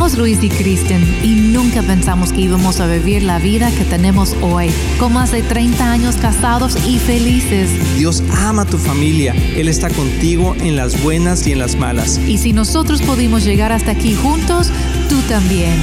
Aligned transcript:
Somos 0.00 0.16
Luis 0.16 0.42
y 0.42 0.48
Kristen 0.48 1.02
y 1.22 1.34
nunca 1.52 1.82
pensamos 1.82 2.32
que 2.32 2.40
íbamos 2.40 2.80
a 2.80 2.86
vivir 2.86 3.22
la 3.22 3.38
vida 3.38 3.70
que 3.70 3.84
tenemos 3.84 4.34
hoy, 4.40 4.70
con 4.98 5.12
más 5.12 5.30
de 5.30 5.42
30 5.42 5.92
años 5.92 6.16
casados 6.16 6.74
y 6.88 6.96
felices. 6.98 7.68
Dios 7.98 8.22
ama 8.38 8.62
a 8.62 8.64
tu 8.64 8.78
familia, 8.78 9.34
Él 9.54 9.68
está 9.68 9.90
contigo 9.90 10.54
en 10.58 10.74
las 10.74 11.02
buenas 11.02 11.46
y 11.46 11.52
en 11.52 11.58
las 11.58 11.76
malas. 11.76 12.18
Y 12.26 12.38
si 12.38 12.54
nosotros 12.54 13.02
pudimos 13.02 13.44
llegar 13.44 13.72
hasta 13.72 13.90
aquí 13.90 14.14
juntos, 14.14 14.70
tú 15.10 15.20
también. 15.28 15.76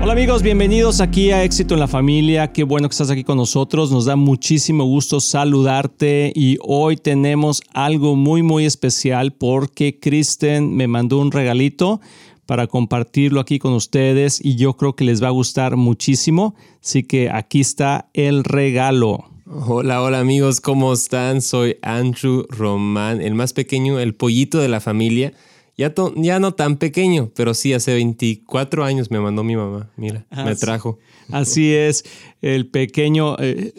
Hola 0.00 0.12
amigos, 0.12 0.42
bienvenidos 0.42 1.00
aquí 1.00 1.32
a 1.32 1.42
Éxito 1.42 1.74
en 1.74 1.80
la 1.80 1.88
Familia. 1.88 2.52
Qué 2.52 2.62
bueno 2.62 2.88
que 2.88 2.92
estás 2.92 3.10
aquí 3.10 3.24
con 3.24 3.38
nosotros. 3.38 3.90
Nos 3.90 4.04
da 4.04 4.14
muchísimo 4.14 4.84
gusto 4.84 5.18
saludarte 5.18 6.32
y 6.36 6.58
hoy 6.60 6.96
tenemos 6.96 7.60
algo 7.72 8.14
muy 8.14 8.42
muy 8.42 8.66
especial 8.66 9.32
porque 9.32 9.98
Kristen 9.98 10.76
me 10.76 10.86
mandó 10.86 11.18
un 11.18 11.32
regalito 11.32 12.00
para 12.46 12.66
compartirlo 12.66 13.40
aquí 13.40 13.58
con 13.58 13.72
ustedes 13.72 14.40
y 14.42 14.56
yo 14.56 14.74
creo 14.76 14.94
que 14.94 15.04
les 15.04 15.22
va 15.22 15.28
a 15.28 15.32
gustar 15.32 15.76
muchísimo. 15.76 16.54
Así 16.82 17.02
que 17.02 17.30
aquí 17.30 17.60
está 17.60 18.08
el 18.14 18.44
regalo. 18.44 19.24
Hola, 19.46 20.02
hola 20.02 20.20
amigos, 20.20 20.60
¿cómo 20.60 20.92
están? 20.92 21.42
Soy 21.42 21.76
Andrew 21.82 22.46
Román, 22.48 23.20
el 23.20 23.34
más 23.34 23.52
pequeño, 23.52 24.00
el 24.00 24.14
pollito 24.14 24.58
de 24.58 24.68
la 24.68 24.80
familia. 24.80 25.32
Ya, 25.76 25.92
ya 26.16 26.38
no 26.38 26.52
tan 26.52 26.76
pequeño, 26.76 27.32
pero 27.34 27.52
sí, 27.52 27.72
hace 27.72 27.94
24 27.94 28.84
años 28.84 29.10
me 29.10 29.18
mandó 29.18 29.42
mi 29.42 29.56
mamá. 29.56 29.90
Mira, 29.96 30.24
me 30.30 30.54
trajo. 30.54 30.98
Así 31.32 31.72
es, 31.74 32.04
el 32.42 32.68
pequeño, 32.68 33.36
eh, 33.38 33.72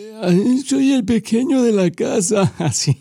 soy 0.65 0.91
el 0.91 1.05
pequeño 1.05 1.61
de 1.61 1.71
la 1.71 1.89
casa. 1.91 2.53
Así, 2.59 2.97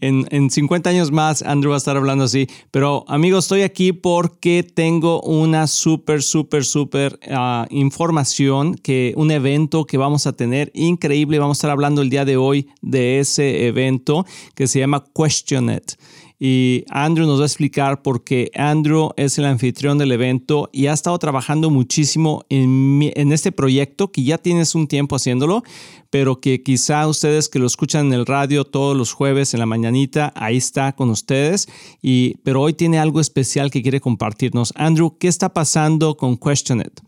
en, 0.00 0.26
en 0.30 0.48
50 0.48 0.88
años 0.88 1.10
más 1.10 1.42
Andrew 1.42 1.70
va 1.70 1.76
a 1.76 1.78
estar 1.78 1.96
hablando 1.96 2.24
así. 2.24 2.46
Pero 2.70 3.04
amigos, 3.08 3.44
estoy 3.44 3.62
aquí 3.62 3.92
porque 3.92 4.62
tengo 4.62 5.20
una 5.22 5.66
súper, 5.66 6.22
súper, 6.22 6.64
súper 6.64 7.18
ah, 7.30 7.66
información, 7.70 8.74
que 8.76 9.12
un 9.16 9.32
evento 9.32 9.84
que 9.84 9.98
vamos 9.98 10.26
a 10.26 10.32
tener 10.32 10.70
increíble. 10.74 11.38
Vamos 11.38 11.58
a 11.58 11.58
estar 11.58 11.70
hablando 11.70 12.00
el 12.00 12.10
día 12.10 12.24
de 12.24 12.36
hoy 12.36 12.68
de 12.80 13.18
ese 13.18 13.66
evento 13.66 14.24
que 14.54 14.66
se 14.66 14.78
llama 14.78 15.04
Questionet 15.14 15.98
y 16.38 16.84
Andrew 16.90 17.26
nos 17.26 17.38
va 17.38 17.44
a 17.44 17.46
explicar 17.46 18.02
por 18.02 18.24
qué 18.24 18.50
Andrew 18.54 19.10
es 19.16 19.38
el 19.38 19.44
anfitrión 19.44 19.98
del 19.98 20.12
evento 20.12 20.68
y 20.72 20.86
ha 20.86 20.92
estado 20.92 21.18
trabajando 21.18 21.70
muchísimo 21.70 22.44
en, 22.48 23.32
este 23.32 23.52
proyecto 23.52 24.10
que 24.10 24.24
ya 24.24 24.38
tienes 24.38 24.74
un 24.74 24.88
tiempo 24.88 25.16
haciéndolo, 25.16 25.62
pero 26.10 26.40
que 26.40 26.62
quizá 26.62 27.06
ustedes 27.06 27.48
que 27.48 27.58
lo 27.58 27.66
escuchan 27.66 28.06
en 28.06 28.14
el 28.14 28.26
radio 28.26 28.64
todos 28.64 28.96
los 28.96 29.12
jueves 29.12 29.54
en 29.54 29.60
la 29.60 29.66
mañanita, 29.66 30.32
ahí 30.36 30.56
está 30.56 30.94
con 30.94 31.10
ustedes, 31.10 31.68
y, 32.02 32.36
pero 32.42 32.62
hoy 32.62 32.74
tiene 32.74 32.98
algo 32.98 33.20
especial 33.20 33.70
que 33.70 33.82
quiere 33.82 34.00
compartirnos. 34.00 34.72
Andrew, 34.76 35.16
¿qué 35.18 35.28
está 35.28 35.54
pasando 35.54 36.16
con 36.16 36.36
Questionet? 36.36 37.00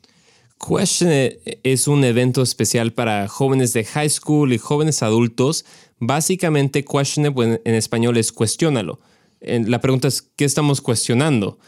Questionet 0.59 1.61
es 1.63 1.87
un 1.87 2.03
evento 2.05 2.43
especial 2.43 2.93
para 2.93 3.29
jóvenes 3.29 3.73
de 3.73 3.85
high 3.85 4.09
school 4.09 4.53
y 4.53 4.59
jóvenes 4.59 5.03
adultos. 5.03 5.67
Básicamente, 5.99 6.85
Questionet 6.85 7.35
en 7.65 7.75
español 7.75 8.17
es 8.17 8.33
cuestiónalo 8.33 9.01
la 9.41 9.81
pregunta 9.81 10.09
es, 10.09 10.23
¿qué 10.37 10.45
estamos 10.45 10.81
cuestionando? 10.81 11.59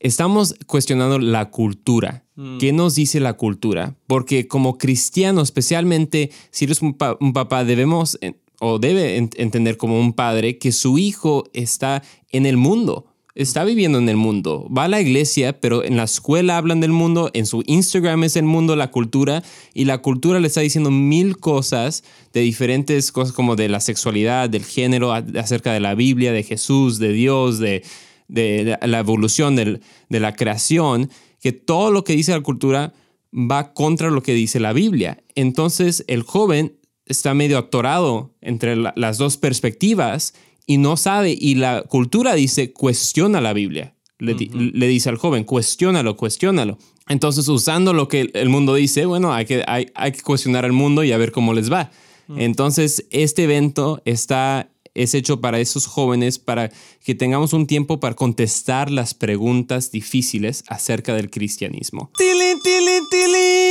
Estamos 0.00 0.54
cuestionando 0.66 1.18
la 1.18 1.50
cultura. 1.50 2.24
Mm. 2.36 2.58
¿Qué 2.58 2.72
nos 2.72 2.94
dice 2.94 3.20
la 3.20 3.34
cultura? 3.34 3.96
Porque 4.06 4.46
como 4.46 4.78
cristianos, 4.78 5.48
especialmente 5.48 6.30
si 6.50 6.66
eres 6.66 6.82
un, 6.82 6.96
un 7.20 7.32
papá, 7.32 7.64
debemos 7.64 8.18
o 8.60 8.78
debe 8.78 9.16
entender 9.16 9.76
como 9.76 10.00
un 10.00 10.12
padre 10.12 10.58
que 10.58 10.72
su 10.72 10.98
hijo 10.98 11.44
está 11.52 12.02
en 12.30 12.46
el 12.46 12.56
mundo 12.56 13.06
está 13.38 13.62
viviendo 13.62 13.98
en 13.98 14.08
el 14.08 14.16
mundo, 14.16 14.68
va 14.76 14.84
a 14.84 14.88
la 14.88 15.00
iglesia, 15.00 15.60
pero 15.60 15.84
en 15.84 15.96
la 15.96 16.02
escuela 16.02 16.56
hablan 16.56 16.80
del 16.80 16.90
mundo, 16.90 17.30
en 17.34 17.46
su 17.46 17.62
Instagram 17.66 18.24
es 18.24 18.34
el 18.34 18.44
mundo, 18.44 18.74
la 18.74 18.90
cultura, 18.90 19.44
y 19.74 19.84
la 19.84 19.98
cultura 19.98 20.40
le 20.40 20.48
está 20.48 20.60
diciendo 20.60 20.90
mil 20.90 21.36
cosas 21.38 22.02
de 22.32 22.40
diferentes 22.40 23.12
cosas 23.12 23.32
como 23.32 23.54
de 23.54 23.68
la 23.68 23.78
sexualidad, 23.78 24.50
del 24.50 24.64
género, 24.64 25.12
acerca 25.12 25.72
de 25.72 25.78
la 25.78 25.94
Biblia, 25.94 26.32
de 26.32 26.42
Jesús, 26.42 26.98
de 26.98 27.12
Dios, 27.12 27.60
de, 27.60 27.84
la 28.28 28.98
evolución 28.98 29.54
de 29.54 30.20
la 30.20 30.34
creación, 30.34 31.08
que 31.40 31.52
todo 31.52 31.92
lo 31.92 32.02
que 32.02 32.14
dice 32.14 32.32
la 32.32 32.40
cultura 32.40 32.92
va 33.32 33.72
contra 33.72 34.10
lo 34.10 34.20
que 34.22 34.34
dice 34.34 34.58
la 34.58 34.72
Biblia. 34.72 35.22
Entonces 35.36 36.04
el 36.08 36.22
joven 36.22 36.76
está 37.06 37.34
medio 37.34 37.56
atorado 37.58 38.34
entre 38.40 38.76
las 38.76 39.16
dos 39.16 39.36
perspectivas 39.36 40.34
y 40.68 40.76
no 40.76 40.98
sabe, 40.98 41.34
y 41.36 41.54
la 41.54 41.82
cultura 41.82 42.34
dice, 42.34 42.74
cuestiona 42.74 43.40
la 43.40 43.54
Biblia. 43.54 43.94
Le, 44.18 44.34
dice 44.34 45.08
al 45.08 45.16
joven, 45.16 45.44
cuestiónalo, 45.44 46.14
cuestiónalo. 46.18 46.76
Entonces, 47.08 47.48
usando 47.48 47.94
lo 47.94 48.06
que 48.06 48.30
el 48.34 48.50
mundo 48.50 48.74
dice, 48.74 49.06
bueno, 49.06 49.32
hay 49.32 49.46
que, 49.46 49.64
hay, 49.66 49.86
que 50.12 50.20
cuestionar 50.20 50.66
al 50.66 50.72
mundo 50.72 51.04
y 51.04 51.12
a 51.12 51.16
ver 51.16 51.32
cómo 51.32 51.54
les 51.54 51.72
va. 51.72 51.90
Entonces, 52.36 53.06
este 53.08 53.44
evento 53.44 54.02
está, 54.04 54.70
es 54.92 55.14
hecho 55.14 55.40
para 55.40 55.58
esos 55.58 55.86
jóvenes, 55.86 56.38
para 56.38 56.70
que 57.02 57.14
tengamos 57.14 57.54
un 57.54 57.66
tiempo 57.66 57.98
para 57.98 58.14
contestar 58.14 58.90
las 58.90 59.14
preguntas 59.14 59.90
difíciles 59.90 60.64
acerca 60.68 61.14
del 61.14 61.30
cristianismo. 61.30 62.10
¡Tilín, 62.18 62.60
tilín, 62.62 63.04
tilín! 63.10 63.67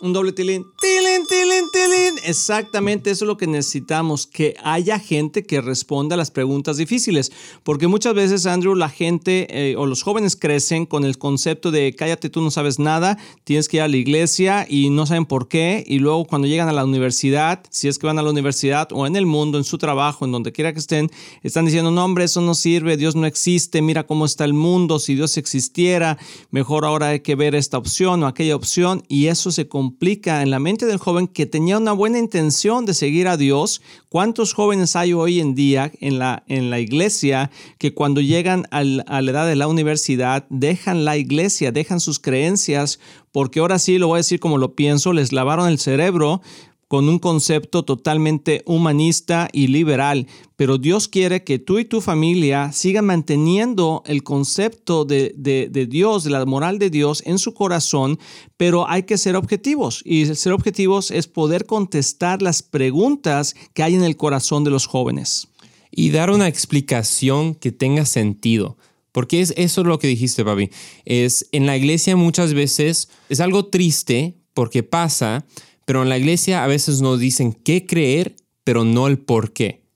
Un 0.00 0.12
doble 0.12 0.30
tilín. 0.30 0.64
Tilín, 0.80 1.26
tilín, 1.26 1.64
tilín. 1.72 2.14
Exactamente 2.24 3.10
eso 3.10 3.24
es 3.24 3.26
lo 3.26 3.36
que 3.36 3.48
necesitamos, 3.48 4.28
que 4.28 4.54
haya 4.62 5.00
gente 5.00 5.42
que 5.42 5.60
responda 5.60 6.14
a 6.14 6.16
las 6.16 6.30
preguntas 6.30 6.76
difíciles. 6.76 7.32
Porque 7.64 7.88
muchas 7.88 8.14
veces, 8.14 8.46
Andrew, 8.46 8.76
la 8.76 8.90
gente 8.90 9.48
eh, 9.50 9.74
o 9.76 9.86
los 9.86 10.04
jóvenes 10.04 10.36
crecen 10.36 10.86
con 10.86 11.04
el 11.04 11.18
concepto 11.18 11.72
de 11.72 11.92
cállate, 11.94 12.30
tú 12.30 12.40
no 12.42 12.52
sabes 12.52 12.78
nada, 12.78 13.18
tienes 13.42 13.68
que 13.68 13.78
ir 13.78 13.82
a 13.82 13.88
la 13.88 13.96
iglesia 13.96 14.66
y 14.68 14.90
no 14.90 15.04
saben 15.04 15.26
por 15.26 15.48
qué. 15.48 15.82
Y 15.84 15.98
luego 15.98 16.26
cuando 16.26 16.46
llegan 16.46 16.68
a 16.68 16.72
la 16.72 16.84
universidad, 16.84 17.64
si 17.70 17.88
es 17.88 17.98
que 17.98 18.06
van 18.06 18.20
a 18.20 18.22
la 18.22 18.30
universidad 18.30 18.88
o 18.92 19.04
en 19.04 19.16
el 19.16 19.26
mundo, 19.26 19.58
en 19.58 19.64
su 19.64 19.78
trabajo, 19.78 20.24
en 20.24 20.30
donde 20.30 20.52
quiera 20.52 20.72
que 20.72 20.78
estén, 20.78 21.10
están 21.42 21.64
diciendo, 21.64 21.90
no 21.90 22.04
hombre, 22.04 22.22
eso 22.22 22.40
no 22.40 22.54
sirve, 22.54 22.96
Dios 22.96 23.16
no 23.16 23.26
existe, 23.26 23.82
mira 23.82 24.06
cómo 24.06 24.26
está 24.26 24.44
el 24.44 24.54
mundo, 24.54 25.00
si 25.00 25.16
Dios 25.16 25.36
existiera, 25.38 26.18
mejor 26.52 26.84
ahora 26.84 27.08
hay 27.08 27.20
que 27.20 27.34
ver 27.34 27.56
esta 27.56 27.78
opción 27.78 28.22
o 28.22 28.28
aquella 28.28 28.54
opción. 28.54 29.02
Y 29.08 29.26
eso 29.26 29.50
se 29.50 29.66
complica 29.88 30.42
en 30.42 30.50
la 30.50 30.58
mente 30.58 30.84
del 30.84 30.98
joven 30.98 31.26
que 31.26 31.46
tenía 31.46 31.78
una 31.78 31.92
buena 31.92 32.18
intención 32.18 32.84
de 32.84 32.92
seguir 32.92 33.26
a 33.26 33.38
Dios. 33.38 33.80
¿Cuántos 34.10 34.52
jóvenes 34.52 34.96
hay 34.96 35.14
hoy 35.14 35.40
en 35.40 35.54
día 35.54 35.90
en 36.02 36.18
la, 36.18 36.42
en 36.46 36.68
la 36.68 36.78
iglesia 36.78 37.50
que 37.78 37.94
cuando 37.94 38.20
llegan 38.20 38.66
a 38.70 38.82
la 38.82 39.30
edad 39.30 39.46
de 39.46 39.56
la 39.56 39.66
universidad 39.66 40.44
dejan 40.50 41.06
la 41.06 41.16
iglesia, 41.16 41.72
dejan 41.72 42.00
sus 42.00 42.18
creencias? 42.18 43.00
Porque 43.32 43.60
ahora 43.60 43.78
sí, 43.78 43.96
lo 43.96 44.08
voy 44.08 44.16
a 44.16 44.24
decir 44.24 44.40
como 44.40 44.58
lo 44.58 44.74
pienso, 44.74 45.14
les 45.14 45.32
lavaron 45.32 45.70
el 45.70 45.78
cerebro 45.78 46.42
con 46.88 47.06
un 47.08 47.18
concepto 47.18 47.84
totalmente 47.84 48.62
humanista 48.64 49.48
y 49.52 49.66
liberal, 49.66 50.26
pero 50.56 50.78
Dios 50.78 51.06
quiere 51.06 51.44
que 51.44 51.58
tú 51.58 51.78
y 51.78 51.84
tu 51.84 52.00
familia 52.00 52.72
sigan 52.72 53.04
manteniendo 53.04 54.02
el 54.06 54.22
concepto 54.22 55.04
de, 55.04 55.34
Dios, 55.88 56.24
de 56.24 56.30
la 56.30 56.44
moral 56.46 56.78
de 56.78 56.88
Dios 56.88 57.22
en 57.26 57.38
su 57.38 57.52
corazón, 57.52 58.18
pero 58.56 58.88
hay 58.88 59.02
que 59.02 59.18
ser 59.18 59.36
objetivos 59.36 60.02
y 60.04 60.34
ser 60.34 60.52
objetivos 60.52 61.10
es 61.10 61.26
poder 61.26 61.66
contestar 61.66 62.40
las 62.40 62.62
preguntas 62.62 63.54
que 63.74 63.82
hay 63.82 63.94
en 63.94 64.02
el 64.02 64.16
corazón 64.16 64.64
de 64.64 64.70
los 64.70 64.86
jóvenes. 64.86 65.48
Y 65.90 66.10
dar 66.10 66.30
una 66.30 66.48
explicación 66.48 67.54
que 67.54 67.72
tenga 67.72 68.04
sentido. 68.04 68.76
Porque 69.12 69.40
es 69.40 69.54
eso 69.56 69.84
lo 69.84 69.98
que 69.98 70.06
dijiste, 70.06 70.44
papi. 70.44 70.70
Es 71.04 71.48
en 71.50 71.66
la 71.66 71.76
iglesia 71.76 72.14
muchas 72.14 72.52
veces 72.54 73.08
es 73.28 73.40
algo 73.40 73.66
triste 73.66 74.36
porque 74.54 74.82
pasa 74.82 75.46
pero 75.88 76.02
en 76.02 76.10
la 76.10 76.18
iglesia 76.18 76.64
a 76.64 76.66
veces 76.66 77.00
nos 77.00 77.18
dicen 77.18 77.54
qué 77.54 77.86
creer, 77.86 78.36
pero 78.62 78.84
no 78.84 79.06
el 79.06 79.18
por 79.18 79.54
qué. 79.54 79.86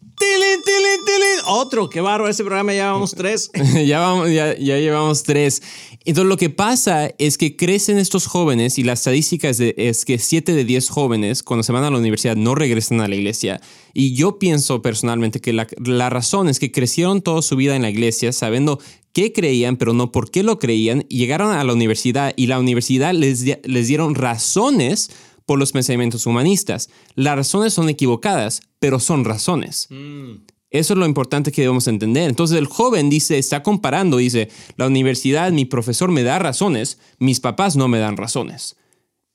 ¡Tilín, 0.00 0.62
tilín, 0.64 1.04
tilín! 1.04 1.44
Otro, 1.46 1.90
qué 1.90 2.00
barro, 2.00 2.26
ese 2.30 2.44
programa 2.44 2.72
ya 2.72 2.84
llevamos 2.84 3.10
tres. 3.14 3.50
ya, 3.86 3.98
vamos, 3.98 4.30
ya, 4.30 4.56
ya, 4.56 4.78
llevamos 4.78 5.22
tres. 5.22 5.60
Entonces 6.06 6.30
lo 6.30 6.38
que 6.38 6.48
pasa 6.48 7.10
es 7.18 7.36
que 7.36 7.56
crecen 7.56 7.98
estos 7.98 8.26
jóvenes 8.26 8.78
y 8.78 8.84
la 8.84 8.94
estadística 8.94 9.50
es, 9.50 9.60
es 9.60 10.06
que 10.06 10.18
siete 10.18 10.54
de 10.54 10.64
diez 10.64 10.88
jóvenes 10.88 11.42
cuando 11.42 11.62
se 11.62 11.72
van 11.72 11.84
a 11.84 11.90
la 11.90 11.98
universidad 11.98 12.36
no 12.36 12.54
regresan 12.54 13.02
a 13.02 13.08
la 13.08 13.14
iglesia. 13.14 13.60
Y 13.92 14.14
yo 14.14 14.38
pienso 14.38 14.80
personalmente 14.80 15.42
que 15.42 15.52
la, 15.52 15.66
la 15.84 16.08
razón 16.08 16.48
es 16.48 16.58
que 16.58 16.72
crecieron 16.72 17.20
toda 17.20 17.42
su 17.42 17.54
vida 17.56 17.76
en 17.76 17.82
la 17.82 17.90
iglesia 17.90 18.32
sabiendo 18.32 18.80
qué 19.14 19.32
creían, 19.32 19.76
pero 19.76 19.94
no 19.94 20.12
por 20.12 20.30
qué 20.30 20.42
lo 20.42 20.58
creían, 20.58 21.06
y 21.08 21.18
llegaron 21.18 21.52
a 21.52 21.64
la 21.64 21.72
universidad 21.72 22.34
y 22.36 22.48
la 22.48 22.58
universidad 22.58 23.14
les, 23.14 23.44
les 23.64 23.88
dieron 23.88 24.14
razones 24.14 25.10
por 25.46 25.58
los 25.58 25.72
pensamientos 25.72 26.26
humanistas. 26.26 26.88
Las 27.14 27.36
razones 27.36 27.74
son 27.74 27.88
equivocadas, 27.88 28.62
pero 28.78 28.98
son 29.00 29.24
razones. 29.24 29.86
Mm. 29.90 30.36
Eso 30.70 30.94
es 30.94 30.98
lo 30.98 31.06
importante 31.06 31.52
que 31.52 31.62
debemos 31.62 31.86
entender. 31.86 32.28
Entonces 32.28 32.58
el 32.58 32.66
joven 32.66 33.08
dice, 33.08 33.38
está 33.38 33.62
comparando, 33.62 34.16
dice, 34.16 34.48
la 34.76 34.88
universidad, 34.88 35.52
mi 35.52 35.66
profesor 35.66 36.10
me 36.10 36.24
da 36.24 36.40
razones, 36.40 36.98
mis 37.18 37.38
papás 37.38 37.76
no 37.76 37.86
me 37.86 37.98
dan 37.98 38.16
razones. 38.16 38.76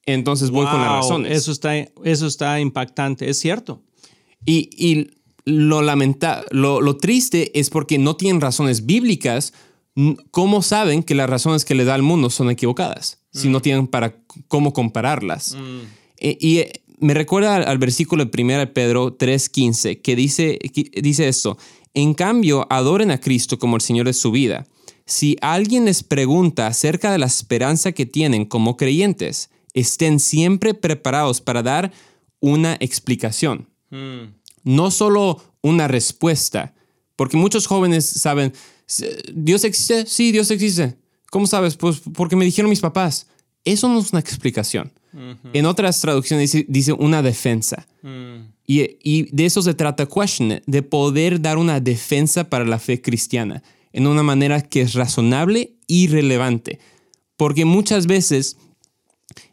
Entonces 0.05 0.49
voy 0.51 0.65
con 0.65 0.81
las 0.81 0.91
razones. 0.91 1.31
Eso 1.31 1.51
está, 1.53 1.77
eso 1.77 2.27
está 2.27 2.59
impactante, 2.59 3.29
es 3.29 3.39
cierto. 3.39 3.83
Y, 4.45 5.11
lo, 5.45 5.81
lamenta, 5.81 6.43
lo, 6.51 6.81
lo 6.81 6.97
triste 6.97 7.57
es 7.57 7.69
porque 7.69 7.97
no 7.97 8.15
tienen 8.17 8.41
razones 8.41 8.85
bíblicas, 8.85 9.53
¿cómo 10.31 10.61
saben 10.61 11.03
que 11.03 11.15
las 11.15 11.29
razones 11.29 11.65
que 11.65 11.75
le 11.75 11.85
da 11.85 11.95
al 11.95 12.01
mundo 12.01 12.29
son 12.29 12.49
equivocadas? 12.49 13.19
Si 13.31 13.49
no 13.49 13.61
tienen 13.61 13.87
para 13.87 14.15
cómo 14.47 14.73
compararlas. 14.73 15.55
Eh, 16.17 16.37
y 16.39 16.57
eh, 16.59 16.83
me 16.99 17.13
recuerda 17.13 17.55
al, 17.55 17.67
al 17.67 17.77
versículo 17.77 18.25
de 18.25 18.43
1 18.43 18.73
Pedro 18.73 19.17
3:15 19.17 20.01
que 20.01 20.15
dice, 20.15 20.57
que 20.57 21.01
dice 21.01 21.27
esto, 21.27 21.57
en 21.93 22.13
cambio, 22.13 22.67
adoren 22.69 23.11
a 23.11 23.19
Cristo 23.19 23.59
como 23.59 23.75
el 23.75 23.81
Señor 23.81 24.07
de 24.07 24.13
su 24.13 24.31
vida. 24.31 24.65
Si 25.05 25.37
alguien 25.41 25.85
les 25.85 26.03
pregunta 26.03 26.67
acerca 26.67 27.11
de 27.11 27.17
la 27.17 27.25
esperanza 27.25 27.91
que 27.91 28.05
tienen 28.05 28.45
como 28.45 28.77
creyentes, 28.77 29.49
estén 29.73 30.19
siempre 30.19 30.73
preparados 30.73 31.41
para 31.41 31.63
dar 31.63 31.91
una 32.39 32.75
explicación 32.79 33.67
no 34.63 34.91
solo 34.91 35.41
una 35.61 35.87
respuesta, 35.87 36.73
porque 37.15 37.37
muchos 37.37 37.67
jóvenes 37.67 38.05
saben, 38.05 38.53
¿Dios 39.33 39.63
existe? 39.63 40.05
Sí, 40.07 40.31
Dios 40.31 40.49
existe. 40.51 40.95
¿Cómo 41.31 41.45
sabes? 41.47 41.75
Pues 41.75 42.01
porque 42.13 42.35
me 42.35 42.45
dijeron 42.45 42.69
mis 42.69 42.79
papás. 42.81 43.27
Eso 43.65 43.87
no 43.89 43.99
es 43.99 44.11
una 44.11 44.19
explicación. 44.19 44.91
En 45.53 45.65
otras 45.65 46.01
traducciones 46.01 46.51
dice, 46.51 46.65
dice 46.69 46.93
una 46.93 47.21
defensa. 47.21 47.87
y, 48.65 48.97
y 49.03 49.23
de 49.35 49.45
eso 49.45 49.61
se 49.63 49.73
trata 49.73 50.05
Question 50.07 50.61
de 50.65 50.83
poder 50.83 51.41
dar 51.41 51.57
una 51.57 51.79
defensa 51.79 52.49
para 52.49 52.65
la 52.65 52.77
fe 52.79 53.01
cristiana 53.01 53.63
en 53.91 54.05
una 54.05 54.21
manera 54.21 54.61
que 54.61 54.81
es 54.81 54.93
razonable 54.93 55.73
y 55.87 56.07
relevante. 56.07 56.79
Porque 57.37 57.65
muchas 57.65 58.05
veces, 58.05 58.57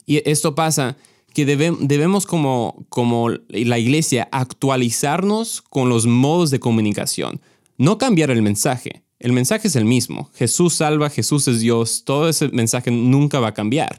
y 0.04 0.20
esto 0.28 0.54
pasa, 0.54 0.96
que 1.32 1.46
debe- 1.46 1.76
debemos 1.80 2.26
como, 2.26 2.84
como 2.90 3.30
la 3.48 3.78
iglesia 3.78 4.28
actualizarnos 4.32 5.62
con 5.62 5.88
los 5.88 6.06
modos 6.06 6.50
de 6.50 6.60
comunicación, 6.60 7.40
no 7.78 7.96
cambiar 7.98 8.30
el 8.30 8.42
mensaje. 8.42 9.02
El 9.18 9.32
mensaje 9.32 9.68
es 9.68 9.76
el 9.76 9.84
mismo. 9.84 10.30
Jesús 10.34 10.74
salva, 10.74 11.10
Jesús 11.10 11.48
es 11.48 11.60
Dios, 11.60 12.04
todo 12.04 12.28
ese 12.28 12.48
mensaje 12.48 12.90
nunca 12.90 13.40
va 13.40 13.48
a 13.48 13.54
cambiar. 13.54 13.98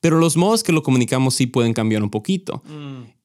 Pero 0.00 0.18
los 0.18 0.36
modos 0.36 0.62
que 0.62 0.72
lo 0.72 0.82
comunicamos 0.82 1.34
sí 1.34 1.46
pueden 1.46 1.72
cambiar 1.72 2.02
un 2.02 2.10
poquito. 2.10 2.62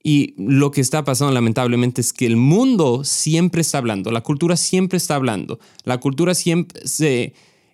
Y 0.02 0.34
lo 0.38 0.72
que 0.72 0.80
está 0.80 1.04
pasando 1.04 1.34
lamentablemente 1.34 2.00
es 2.00 2.14
que 2.14 2.26
el 2.26 2.38
mundo 2.38 3.04
siempre 3.04 3.62
está 3.62 3.80
hablando, 3.80 4.12
la 4.12 4.22
cultura 4.22 4.56
siempre 4.56 4.98
está 4.98 5.16
hablando, 5.16 5.60
la 5.84 6.00
cultura 6.00 6.34
siempre 6.34 6.88
se... 6.88 7.34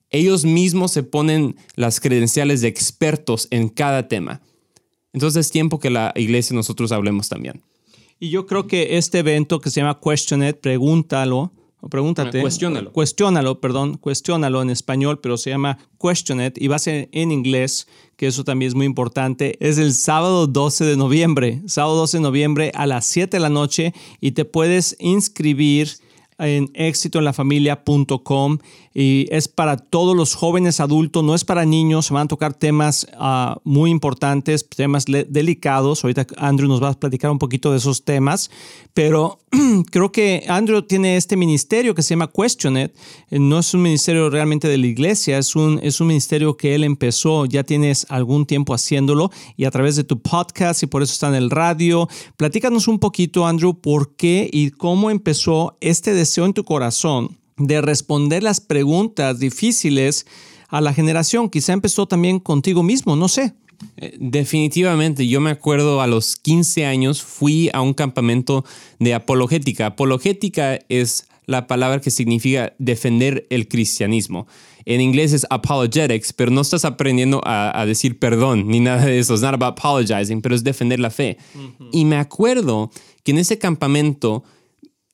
Ellos 0.10 0.46
mismos 0.46 0.92
se 0.92 1.04
ponen 1.04 1.56
las 1.76 2.00
credenciales 2.00 2.62
de 2.62 2.68
expertos 2.68 3.48
en 3.52 3.70
cada 3.70 4.08
tema. 4.08 4.42
Entonces 5.14 5.48
es 5.48 5.52
tiempo 5.52 5.80
que 5.80 5.90
la 5.90 6.14
iglesia 6.16 6.54
y 6.54 6.58
nosotros 6.58 6.92
hablemos 6.92 7.28
también. 7.28 7.62
Y 8.20 8.30
yo 8.30 8.46
creo 8.46 8.66
que 8.66 8.98
este 8.98 9.20
evento 9.20 9.60
que 9.60 9.70
se 9.70 9.82
llama 9.82 10.00
Question 10.00 10.44
It, 10.48 10.58
pregúntalo, 10.58 11.52
pregúntate. 11.90 12.40
Ah, 12.40 12.42
cuestiónalo. 12.42 12.92
Cuestiónalo, 12.92 13.60
perdón, 13.62 13.98
cuestiónalo 13.98 14.62
en 14.62 14.70
español, 14.70 15.20
pero 15.20 15.38
se 15.38 15.50
llama 15.50 15.78
Question 16.02 16.42
It 16.42 16.58
y 16.62 16.68
va 16.68 16.78
a 16.78 16.80
ser 16.80 17.10
en 17.12 17.32
inglés, 17.32 17.88
que 18.16 18.28
eso 18.28 18.44
también 18.44 18.70
es 18.70 18.76
muy 18.76 18.86
importante. 18.86 19.58
Es 19.60 19.78
el 19.78 19.94
sábado 19.94 20.48
12 20.48 20.86
de 20.86 20.98
noviembre, 20.98 21.62
sábado 21.68 21.96
12 21.98 22.18
de 22.18 22.24
noviembre 22.24 22.72
a 22.76 22.86
las 22.86 23.06
7 23.06 23.38
de 23.38 23.42
la 23.42 23.50
noche 23.50 23.94
y 24.22 24.32
te 24.32 24.46
puedes 24.46 24.96
inscribir 25.00 25.90
en 26.38 26.70
éxitoenlafamilia.com 26.74 28.58
y 28.98 29.28
es 29.30 29.50
para 29.50 29.76
todos 29.76 30.16
los 30.16 30.36
jóvenes 30.36 30.80
adultos, 30.80 31.22
no 31.22 31.36
es 31.36 31.44
para 31.44 31.66
niños, 31.66 32.06
se 32.06 32.14
van 32.14 32.26
a 32.26 32.28
tocar 32.30 32.54
temas 32.54 33.06
ah, 33.18 33.58
muy 33.66 33.92
importantes, 33.92 34.68
temas 34.70 35.04
delicados. 35.06 36.04
Ahorita 36.04 36.26
Andrew 36.38 36.70
nos 36.70 36.82
va 36.82 36.90
a 36.90 36.94
platicar 36.94 37.30
un 37.30 37.38
poquito 37.38 37.72
de 37.72 37.78
esos 37.78 38.06
temas, 38.06 38.50
pero 38.94 39.40
creo 39.92 40.14
que 40.14 40.46
Andrew 40.48 40.82
tiene 40.82 41.18
este 41.18 41.36
ministerio 41.36 41.94
que 41.94 42.04
se 42.04 42.12
llama 42.12 42.32
Question 42.32 42.78
It. 42.78 42.92
Eh, 43.32 43.40
No 43.40 43.60
es 43.60 43.74
un 43.74 43.82
ministerio 43.82 44.30
realmente 44.30 44.70
de 44.70 44.78
la 44.78 44.88
iglesia, 44.88 45.38
es 45.38 45.58
un, 45.58 45.80
es 45.84 46.00
un 46.00 46.08
ministerio 46.08 46.56
que 46.56 46.74
él 46.74 46.86
empezó, 46.86 47.46
ya 47.46 47.64
tienes 47.66 48.06
algún 48.10 48.46
tiempo 48.46 48.74
haciéndolo 48.74 49.30
y 49.58 49.66
a 49.66 49.72
través 49.72 49.98
de 49.98 50.06
tu 50.06 50.22
podcast 50.22 50.84
y 50.84 50.88
por 50.88 51.04
eso 51.04 51.12
está 51.12 51.28
en 51.28 51.36
el 51.36 51.50
radio. 51.50 52.08
Platícanos 52.38 52.88
un 52.88 53.00
poquito, 53.00 53.46
Andrew, 53.46 53.80
por 53.80 54.16
qué 54.16 54.50
y 54.52 54.72
cómo 54.72 55.12
empezó 55.12 55.78
este 55.82 56.14
deseo 56.26 56.46
en 56.46 56.54
tu 56.54 56.64
corazón 56.64 57.38
de 57.56 57.82
responder 57.82 58.42
las 58.42 58.60
preguntas 58.60 59.40
difíciles 59.40 60.26
a 60.70 60.82
la 60.82 60.92
generación. 60.92 61.50
Quizá 61.52 61.74
empezó 61.74 62.08
también 62.08 62.40
contigo 62.40 62.82
mismo, 62.82 63.16
no 63.16 63.28
sé. 63.28 63.54
Eh, 63.98 64.18
Definitivamente, 64.20 65.28
yo 65.28 65.40
me 65.40 65.52
acuerdo 65.52 66.02
a 66.02 66.08
los 66.08 66.36
15 66.36 66.86
años 66.86 67.22
fui 67.22 67.70
a 67.74 67.82
un 67.82 67.94
campamento 67.94 68.66
de 69.00 69.14
apologética. 69.14 69.86
Apologética 69.86 70.80
es 70.90 71.28
la 71.46 71.68
palabra 71.68 72.02
que 72.02 72.10
significa 72.10 72.74
defender 72.80 73.46
el 73.52 73.68
cristianismo. 73.68 74.48
En 74.86 75.00
inglés 75.00 75.32
es 75.32 75.46
apologetics, 75.52 76.34
pero 76.34 76.50
no 76.50 76.62
estás 76.62 76.86
aprendiendo 76.86 77.40
a, 77.46 77.80
a 77.80 77.86
decir 77.86 78.18
perdón 78.18 78.68
ni 78.68 78.80
nada 78.80 79.06
de 79.06 79.20
eso. 79.20 79.34
It's 79.34 79.44
not 79.44 79.54
about 79.54 79.78
apologizing, 79.78 80.42
pero 80.42 80.56
es 80.56 80.64
defender 80.64 81.00
la 81.00 81.12
fe. 81.12 81.38
Y 81.92 82.06
me 82.06 82.18
acuerdo 82.18 82.90
que 83.24 83.32
en 83.32 83.38
ese 83.38 83.58
campamento 83.60 84.44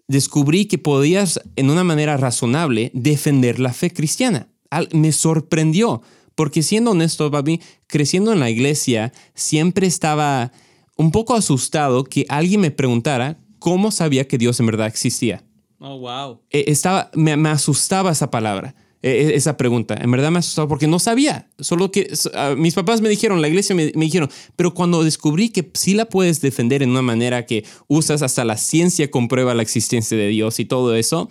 descubrí 0.08 0.66
que 0.66 0.78
podías, 0.78 1.40
en 1.56 1.70
una 1.70 1.84
manera 1.84 2.18
razonable, 2.18 2.92
defender 2.94 3.60
la 3.60 3.74
fe 3.74 3.92
cristiana. 3.92 4.48
Al- 4.70 4.90
Me 4.94 5.12
sorprendió, 5.12 6.02
porque 6.36 6.64
siendo 6.64 6.92
honesto, 6.92 7.30
papi, 7.32 7.62
creciendo 7.88 8.32
en 8.34 8.40
la 8.40 8.50
iglesia, 8.50 9.12
siempre 9.34 9.88
estaba 9.88 10.52
un 10.98 11.12
poco 11.12 11.36
asustado 11.36 12.04
que 12.04 12.26
alguien 12.30 12.62
me 12.62 12.72
preguntara 12.72 13.38
cómo 13.60 13.92
sabía 13.92 14.28
que 14.28 14.38
Dios 14.38 14.60
en 14.60 14.66
verdad 14.68 14.88
existía. 14.88 15.44
Oh, 15.80 15.98
wow. 16.00 16.40
Eh, 16.52 16.66
Estaba, 16.68 17.10
me, 17.16 17.36
me 17.38 17.50
asustaba 17.50 18.12
esa 18.12 18.30
palabra, 18.30 18.76
eh, 19.04 19.32
esa 19.36 19.58
pregunta. 19.58 19.96
En 20.00 20.12
verdad 20.12 20.32
me 20.32 20.40
asustaba 20.40 20.68
porque 20.68 20.88
no 20.88 21.00
sabía. 21.00 21.48
Solo 21.60 21.92
que 21.92 22.12
mis 22.58 22.74
papás 22.76 23.02
me 23.02 23.10
dijeron, 23.10 23.42
la 23.42 23.48
iglesia 23.48 23.76
me, 23.76 23.92
me 23.96 24.06
dijeron, 24.06 24.30
pero 24.56 24.74
cuando 24.74 25.04
descubrí 25.04 25.50
que 25.50 25.70
sí 25.74 25.94
la 25.94 26.06
puedes 26.06 26.42
defender 26.42 26.84
en 26.84 26.90
una 26.92 27.02
manera 27.02 27.46
que 27.46 27.64
usas 27.88 28.22
hasta 28.22 28.46
la 28.46 28.58
ciencia 28.58 29.10
comprueba 29.10 29.54
la 29.56 29.64
existencia 29.64 30.16
de 30.18 30.28
Dios 30.28 30.60
y 30.60 30.66
todo 30.66 30.96
eso, 30.96 31.30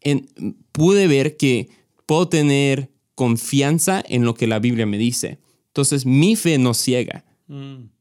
en- 0.00 0.28
pude 0.72 1.06
ver 1.06 1.36
que 1.36 1.68
puedo 2.06 2.28
tener 2.28 2.90
confianza 3.14 4.02
en 4.08 4.24
lo 4.24 4.34
que 4.34 4.46
la 4.46 4.58
Biblia 4.58 4.86
me 4.86 4.98
dice. 4.98 5.38
Entonces 5.68 6.06
mi 6.06 6.36
fe 6.36 6.58
no 6.58 6.74
ciega. 6.74 7.24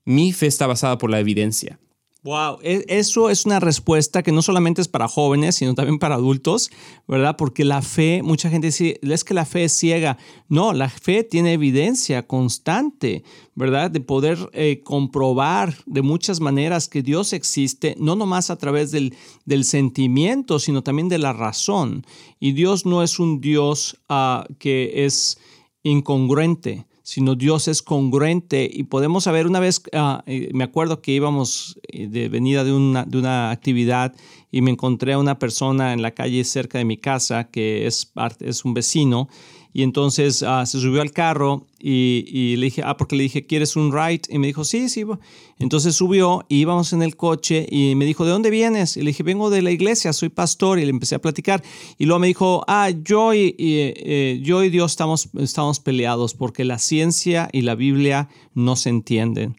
Mi 0.05 0.33
fe 0.33 0.47
está 0.47 0.67
basada 0.67 0.97
por 0.97 1.09
la 1.09 1.19
evidencia. 1.19 1.79
Wow, 2.27 2.59
e- 2.61 2.83
eso 2.89 3.29
es 3.29 3.45
una 3.45 3.61
respuesta 3.61 4.21
que 4.21 4.33
no 4.33 4.41
solamente 4.41 4.81
es 4.81 4.89
para 4.89 5.07
jóvenes, 5.07 5.55
sino 5.55 5.75
también 5.75 5.97
para 5.97 6.15
adultos, 6.15 6.69
¿verdad? 7.07 7.37
Porque 7.37 7.63
la 7.63 7.81
fe, 7.81 8.21
mucha 8.21 8.49
gente 8.49 8.67
dice, 8.67 8.99
es 9.01 9.23
que 9.23 9.33
la 9.33 9.45
fe 9.45 9.63
es 9.63 9.71
ciega. 9.71 10.17
No, 10.49 10.73
la 10.73 10.89
fe 10.89 11.23
tiene 11.23 11.53
evidencia 11.53 12.27
constante, 12.27 13.23
¿verdad? 13.55 13.89
De 13.91 14.01
poder 14.01 14.37
eh, 14.51 14.81
comprobar 14.83 15.73
de 15.85 16.01
muchas 16.01 16.41
maneras 16.41 16.89
que 16.89 17.01
Dios 17.01 17.31
existe, 17.31 17.95
no 17.97 18.17
nomás 18.17 18.49
a 18.49 18.57
través 18.57 18.91
del, 18.91 19.15
del 19.45 19.63
sentimiento, 19.63 20.59
sino 20.59 20.83
también 20.83 21.07
de 21.07 21.19
la 21.19 21.31
razón. 21.31 22.05
Y 22.41 22.51
Dios 22.51 22.85
no 22.85 23.03
es 23.03 23.19
un 23.19 23.39
Dios 23.39 24.01
ah, 24.09 24.45
que 24.59 25.05
es 25.05 25.37
incongruente 25.81 26.87
sino 27.07 27.35
Dios 27.35 27.69
es 27.69 27.81
congruente. 27.81 28.69
Y 28.69 28.83
podemos 28.83 29.23
saber 29.23 29.47
una 29.47 29.61
vez, 29.61 29.81
eh, 30.25 30.49
me 30.53 30.65
acuerdo 30.65 31.01
que 31.01 31.13
íbamos 31.13 31.79
eh, 31.87 32.07
de 32.07 32.27
venida 32.27 32.65
de 32.65 32.73
una, 32.73 33.05
de 33.05 33.17
una 33.17 33.49
actividad 33.49 34.13
y 34.51 34.61
me 34.61 34.71
encontré 34.71 35.13
a 35.13 35.17
una 35.17 35.39
persona 35.39 35.93
en 35.93 36.01
la 36.01 36.11
calle 36.11 36.43
cerca 36.43 36.79
de 36.79 36.83
mi 36.83 36.97
casa 36.97 37.45
que 37.45 37.87
es, 37.87 38.11
es 38.41 38.65
un 38.65 38.73
vecino 38.73 39.29
y 39.77 39.83
entonces 39.83 40.41
ah, 40.41 40.65
se 40.65 40.79
subió 40.79 41.03
al 41.03 41.11
carro 41.11 41.67
y, 41.79 42.55
le 42.55 42.65
dije, 42.65 42.81
ah, 42.83 42.97
porque 42.97 43.15
le 43.15 43.21
dije, 43.21 43.45
¿quieres 43.45 43.75
un 43.75 43.91
ride? 43.91 44.21
Y 44.27 44.39
me 44.39 44.47
dijo, 44.47 44.63
sí, 44.63 44.89
sí. 44.89 45.03
va". 45.03 45.19
Entonces 45.59 45.95
subió 45.95 46.43
y 46.49 46.61
íbamos 46.61 46.93
en 46.93 47.03
el 47.03 47.15
coche 47.15 47.67
y 47.69 47.93
me 47.93 48.05
dijo, 48.05 48.25
¿de 48.25 48.31
dónde 48.31 48.49
vienes? 48.49 48.97
Y 48.97 49.01
le 49.01 49.11
dije, 49.11 49.21
vengo 49.21 49.51
de 49.51 49.61
la 49.61 49.69
iglesia, 49.69 50.13
soy 50.13 50.29
pastor 50.29 50.79
y 50.79 50.83
le 50.83 50.89
empecé 50.89 51.13
a 51.13 51.19
platicar. 51.19 51.61
Y 51.99 52.07
luego 52.07 52.17
me 52.17 52.25
dijo, 52.25 52.65
ah, 52.67 52.89
yo 52.89 53.35
y, 53.35 53.53
y, 53.55 53.75
eh, 53.77 54.39
yo 54.41 54.63
y 54.63 54.71
Dios 54.71 54.93
estamos, 54.93 55.29
estamos 55.37 55.79
peleados 55.79 56.33
porque 56.33 56.65
la 56.65 56.79
ciencia 56.79 57.47
y 57.53 57.61
la 57.61 57.75
Biblia 57.75 58.29
no 58.55 58.77
se 58.77 58.89
entienden. 58.89 59.57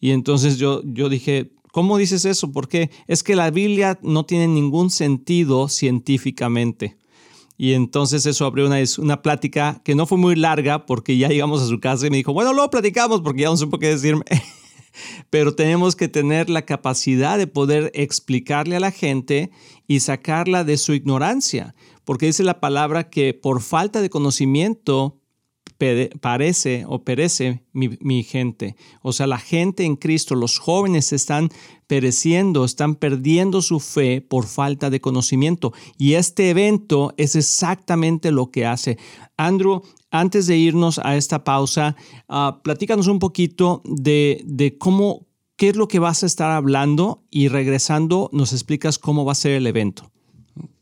Y 0.00 0.12
entonces 0.12 0.58
yo, 0.58 0.80
yo 0.84 1.08
dije, 1.08 1.50
¿cómo 1.72 1.98
dices 1.98 2.24
eso? 2.24 2.52
Porque 2.52 2.90
es 3.08 3.24
que 3.24 3.34
la 3.34 3.50
Biblia 3.50 3.98
no 4.00 4.26
tiene 4.26 4.46
ningún 4.46 4.90
sentido 4.90 5.68
científicamente. 5.68 6.96
Y 7.58 7.72
entonces 7.72 8.26
eso 8.26 8.44
abrió 8.44 8.66
una, 8.66 8.78
una 8.98 9.22
plática 9.22 9.80
que 9.84 9.94
no 9.94 10.06
fue 10.06 10.18
muy 10.18 10.36
larga 10.36 10.84
porque 10.86 11.16
ya 11.16 11.28
llegamos 11.28 11.62
a 11.62 11.66
su 11.66 11.80
casa 11.80 12.06
y 12.06 12.10
me 12.10 12.18
dijo, 12.18 12.32
bueno, 12.32 12.52
luego 12.52 12.70
platicamos 12.70 13.22
porque 13.22 13.42
ya 13.42 13.48
no 13.48 13.56
supo 13.56 13.78
qué 13.78 13.88
decirme. 13.88 14.24
Pero 15.30 15.54
tenemos 15.54 15.96
que 15.96 16.08
tener 16.08 16.48
la 16.50 16.62
capacidad 16.62 17.38
de 17.38 17.46
poder 17.46 17.90
explicarle 17.94 18.76
a 18.76 18.80
la 18.80 18.90
gente 18.90 19.50
y 19.86 20.00
sacarla 20.00 20.64
de 20.64 20.76
su 20.76 20.94
ignorancia. 20.94 21.74
Porque 22.04 22.26
dice 22.26 22.44
la 22.44 22.60
palabra 22.60 23.10
que 23.10 23.34
por 23.34 23.60
falta 23.60 24.00
de 24.00 24.10
conocimiento 24.10 25.20
parece 26.20 26.84
o 26.86 27.04
perece 27.04 27.62
mi, 27.72 28.22
gente. 28.22 28.76
O 29.02 29.12
sea, 29.12 29.26
la 29.26 29.38
gente 29.38 29.84
en 29.84 29.96
Cristo, 29.96 30.34
los 30.34 30.58
jóvenes 30.58 31.12
están 31.12 31.50
pereciendo, 31.86 32.64
están 32.64 32.94
perdiendo 32.94 33.62
su 33.62 33.80
fe 33.80 34.20
por 34.20 34.46
falta 34.46 34.90
de 34.90 35.00
conocimiento. 35.00 35.72
Y 35.98 36.14
este 36.14 36.50
evento 36.50 37.14
es 37.16 37.36
exactamente 37.36 38.30
lo 38.30 38.50
que 38.50 38.66
hace. 38.66 38.98
Andrew, 39.36 39.82
antes 40.10 40.46
de 40.46 40.56
irnos 40.56 40.98
a 40.98 41.16
esta 41.16 41.44
pausa, 41.44 41.96
uh, 42.28 42.62
platícanos 42.62 43.06
un 43.06 43.18
poquito 43.18 43.82
de, 43.84 44.42
de 44.46 44.78
cómo, 44.78 45.26
qué 45.56 45.68
es 45.68 45.76
lo 45.76 45.88
que 45.88 45.98
vas 45.98 46.22
a 46.22 46.26
estar 46.26 46.50
hablando 46.52 47.24
y 47.30 47.48
regresando 47.48 48.30
nos 48.32 48.52
explicas 48.52 48.98
cómo 48.98 49.24
va 49.24 49.32
a 49.32 49.36
ser 49.36 49.52
el 49.52 49.66
evento. 49.66 50.10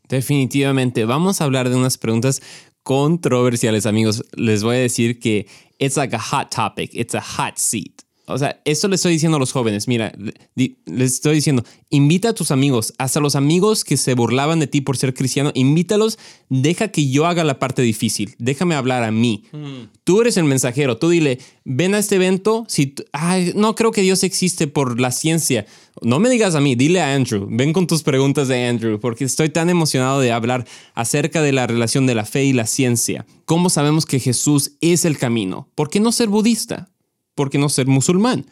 Definitivamente, 0.07 1.05
vamos 1.05 1.41
a 1.41 1.45
hablar 1.45 1.69
de 1.69 1.75
unas 1.75 1.97
preguntas 1.97 2.41
controversiales, 2.85 3.85
amigos. 3.85 4.23
Les 4.37 4.63
voy 4.63 4.77
a 4.77 4.79
decir 4.79 5.19
que 5.19 5.47
it's 5.79 5.97
like 5.97 6.15
a 6.15 6.19
hot 6.19 6.51
topic, 6.51 6.91
it's 6.93 7.15
a 7.15 7.19
hot 7.19 7.57
seat. 7.57 8.04
O 8.27 8.37
sea, 8.37 8.59
esto 8.65 8.87
le 8.87 8.95
estoy 8.95 9.13
diciendo 9.13 9.37
a 9.37 9.39
los 9.39 9.51
jóvenes. 9.51 9.87
Mira, 9.87 10.13
les 10.55 11.13
estoy 11.13 11.35
diciendo, 11.35 11.63
invita 11.89 12.29
a 12.29 12.33
tus 12.33 12.51
amigos, 12.51 12.93
hasta 12.97 13.19
los 13.19 13.35
amigos 13.35 13.83
que 13.83 13.97
se 13.97 14.15
burlaban 14.15 14.59
de 14.59 14.67
ti 14.67 14.81
por 14.81 14.97
ser 14.97 15.13
cristiano, 15.13 15.51
invítalos, 15.53 16.17
deja 16.49 16.87
que 16.87 17.09
yo 17.09 17.27
haga 17.27 17.43
la 17.43 17.59
parte 17.59 17.81
difícil, 17.81 18.35
déjame 18.39 18.75
hablar 18.75 19.03
a 19.03 19.11
mí. 19.11 19.43
Hmm. 19.51 19.89
Tú 20.03 20.21
eres 20.21 20.37
el 20.37 20.45
mensajero, 20.45 20.97
tú 20.97 21.09
dile, 21.09 21.39
ven 21.63 21.93
a 21.93 21.99
este 21.99 22.15
evento, 22.15 22.65
si, 22.67 22.95
ay, 23.11 23.53
no 23.55 23.75
creo 23.75 23.91
que 23.91 24.01
Dios 24.01 24.23
existe 24.23 24.67
por 24.67 24.99
la 24.99 25.11
ciencia. 25.11 25.65
No 26.01 26.19
me 26.19 26.29
digas 26.29 26.55
a 26.55 26.61
mí, 26.61 26.75
dile 26.75 27.01
a 27.01 27.13
Andrew, 27.13 27.47
ven 27.49 27.73
con 27.73 27.87
tus 27.87 28.03
preguntas 28.03 28.47
de 28.47 28.65
Andrew, 28.65 28.99
porque 28.99 29.23
estoy 29.23 29.49
tan 29.49 29.69
emocionado 29.69 30.19
de 30.19 30.31
hablar 30.31 30.65
acerca 30.93 31.41
de 31.41 31.51
la 31.51 31.67
relación 31.67 32.05
de 32.07 32.15
la 32.15 32.25
fe 32.25 32.43
y 32.43 32.53
la 32.53 32.65
ciencia. 32.65 33.25
¿Cómo 33.45 33.69
sabemos 33.69 34.05
que 34.05 34.19
Jesús 34.19 34.73
es 34.81 35.05
el 35.05 35.17
camino? 35.17 35.69
¿Por 35.75 35.89
qué 35.89 35.99
no 35.99 36.11
ser 36.11 36.29
budista? 36.29 36.89
¿Por 37.35 37.49
qué 37.49 37.57
no 37.57 37.69
ser 37.69 37.87
musulmán? 37.87 38.45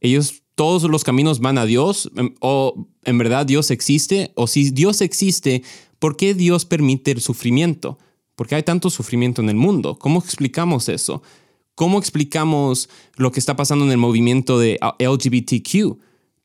Ellos, 0.00 0.42
todos 0.54 0.84
los 0.84 1.04
caminos 1.04 1.40
van 1.40 1.58
a 1.58 1.66
Dios, 1.66 2.10
em, 2.16 2.34
o 2.40 2.86
en 3.04 3.18
verdad 3.18 3.46
Dios 3.46 3.70
existe, 3.70 4.32
o 4.34 4.46
si 4.46 4.70
Dios 4.70 5.00
existe, 5.00 5.62
¿por 5.98 6.16
qué 6.16 6.34
Dios 6.34 6.64
permite 6.64 7.10
el 7.10 7.20
sufrimiento? 7.20 7.98
¿Por 8.36 8.46
qué 8.46 8.56
hay 8.56 8.62
tanto 8.62 8.90
sufrimiento 8.90 9.42
en 9.42 9.48
el 9.48 9.56
mundo? 9.56 9.98
¿Cómo 9.98 10.20
explicamos 10.20 10.88
eso? 10.88 11.22
¿Cómo 11.74 11.98
explicamos 11.98 12.88
lo 13.16 13.32
que 13.32 13.40
está 13.40 13.56
pasando 13.56 13.84
en 13.84 13.90
el 13.90 13.98
movimiento 13.98 14.58
de 14.58 14.78
LGBTQ? 14.98 15.98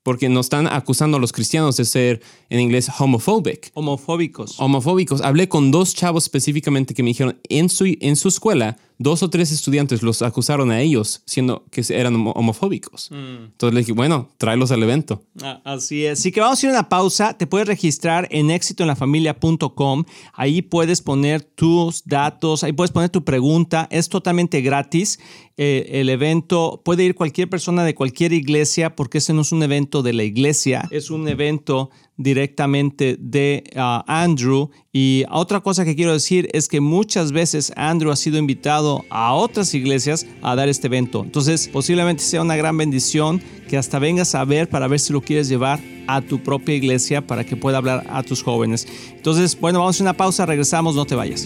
Porque 0.04 0.30
nos 0.30 0.48
están 0.48 0.68
acusando 0.68 1.18
a 1.18 1.20
los 1.20 1.32
cristianos 1.32 1.78
de 1.78 1.86
ser 1.86 2.22
en 2.50 2.60
inglés 2.60 2.90
homophobic. 2.98 3.72
Homofóbicos. 3.74 4.60
Homofóbicos. 4.60 5.22
Hablé 5.22 5.48
con 5.48 5.72
dos 5.72 5.94
chavos 5.94 6.24
específicamente 6.24 6.94
que 6.94 7.04
me 7.04 7.10
dijeron 7.10 7.40
en 7.50 7.70
su, 7.70 7.86
en 7.86 8.16
su 8.16 8.28
escuela 8.28 8.78
dos 9.02 9.24
o 9.24 9.30
tres 9.30 9.52
estudiantes 9.52 10.04
los 10.04 10.22
acusaron 10.22 10.70
a 10.70 10.80
ellos 10.80 11.24
siendo 11.26 11.66
que 11.72 11.84
eran 11.90 12.16
homofóbicos. 12.16 13.10
Mm. 13.10 13.46
Entonces 13.46 13.74
le 13.74 13.80
dije, 13.80 13.94
bueno, 13.94 14.30
tráelos 14.38 14.72
al 14.72 14.84
evento. 14.84 15.24
Ah, 15.42 15.60
así 15.64 16.06
es. 16.06 16.20
Así 16.20 16.32
que 16.32 16.40
vamos 16.40 16.62
a 16.62 16.66
ir 16.68 16.70
a 16.70 16.74
una 16.76 16.90
pausa. 16.90 17.36
Te 17.36 17.48
puedes 17.48 17.68
registrar 17.68 18.28
en 18.30 18.52
éxitoenlafamilia.com. 18.52 20.04
Ahí 20.34 20.62
puedes 20.62 21.02
poner 21.02 21.42
tus 21.42 22.04
datos, 22.06 22.64
ahí 22.64 22.74
puedes 22.74 22.92
poner 22.92 23.10
tu 23.10 23.24
pregunta. 23.24 23.88
Es 23.90 24.08
totalmente 24.08 24.62
gratis. 24.62 25.20
Eh, 25.64 26.02
el 26.02 26.10
evento 26.10 26.82
puede 26.84 27.04
ir 27.04 27.14
cualquier 27.14 27.48
persona 27.48 27.84
de 27.84 27.94
cualquier 27.94 28.34
iglesia 28.34 28.96
porque 28.96 29.20
ese 29.20 29.32
no 29.32 29.42
es 29.42 29.52
un 29.52 29.62
evento 29.62 30.02
de 30.02 30.12
la 30.12 30.24
iglesia, 30.24 30.88
es 30.90 31.12
un 31.12 31.28
evento 31.28 31.92
directamente 32.18 33.16
de 33.20 33.64
ah, 33.76 34.04
Andrew. 34.08 34.72
Y 34.92 35.24
otra 35.30 35.60
cosa 35.60 35.86
que 35.86 35.96
quiero 35.96 36.14
decir 36.14 36.50
es 36.54 36.68
que 36.68 36.82
muchas 36.82 37.32
veces 37.32 37.72
Andrew 37.76 38.12
ha 38.12 38.16
sido 38.16 38.40
invitado 38.40 39.06
a 39.12 39.36
otras 39.36 39.76
iglesias 39.76 40.26
a 40.42 40.56
dar 40.56 40.68
este 40.68 40.88
evento. 40.88 41.22
Entonces 41.24 41.70
posiblemente 41.72 42.24
sea 42.24 42.42
una 42.42 42.56
gran 42.56 42.76
bendición 42.76 43.40
que 43.70 43.78
hasta 43.78 44.00
vengas 44.00 44.34
a 44.34 44.44
ver 44.46 44.68
para 44.68 44.88
ver 44.88 45.00
si 45.00 45.14
lo 45.14 45.22
quieres 45.22 45.48
llevar 45.48 45.80
a 46.08 46.22
tu 46.22 46.42
propia 46.42 46.74
iglesia 46.74 47.28
para 47.28 47.44
que 47.44 47.56
pueda 47.56 47.78
hablar 47.78 48.08
a 48.10 48.24
tus 48.24 48.42
jóvenes. 48.42 48.88
Entonces, 49.16 49.60
bueno, 49.60 49.78
vamos 49.78 50.00
a 50.02 50.04
una 50.04 50.14
pausa, 50.14 50.44
regresamos, 50.44 50.96
no 50.96 51.06
te 51.06 51.14
vayas. 51.14 51.46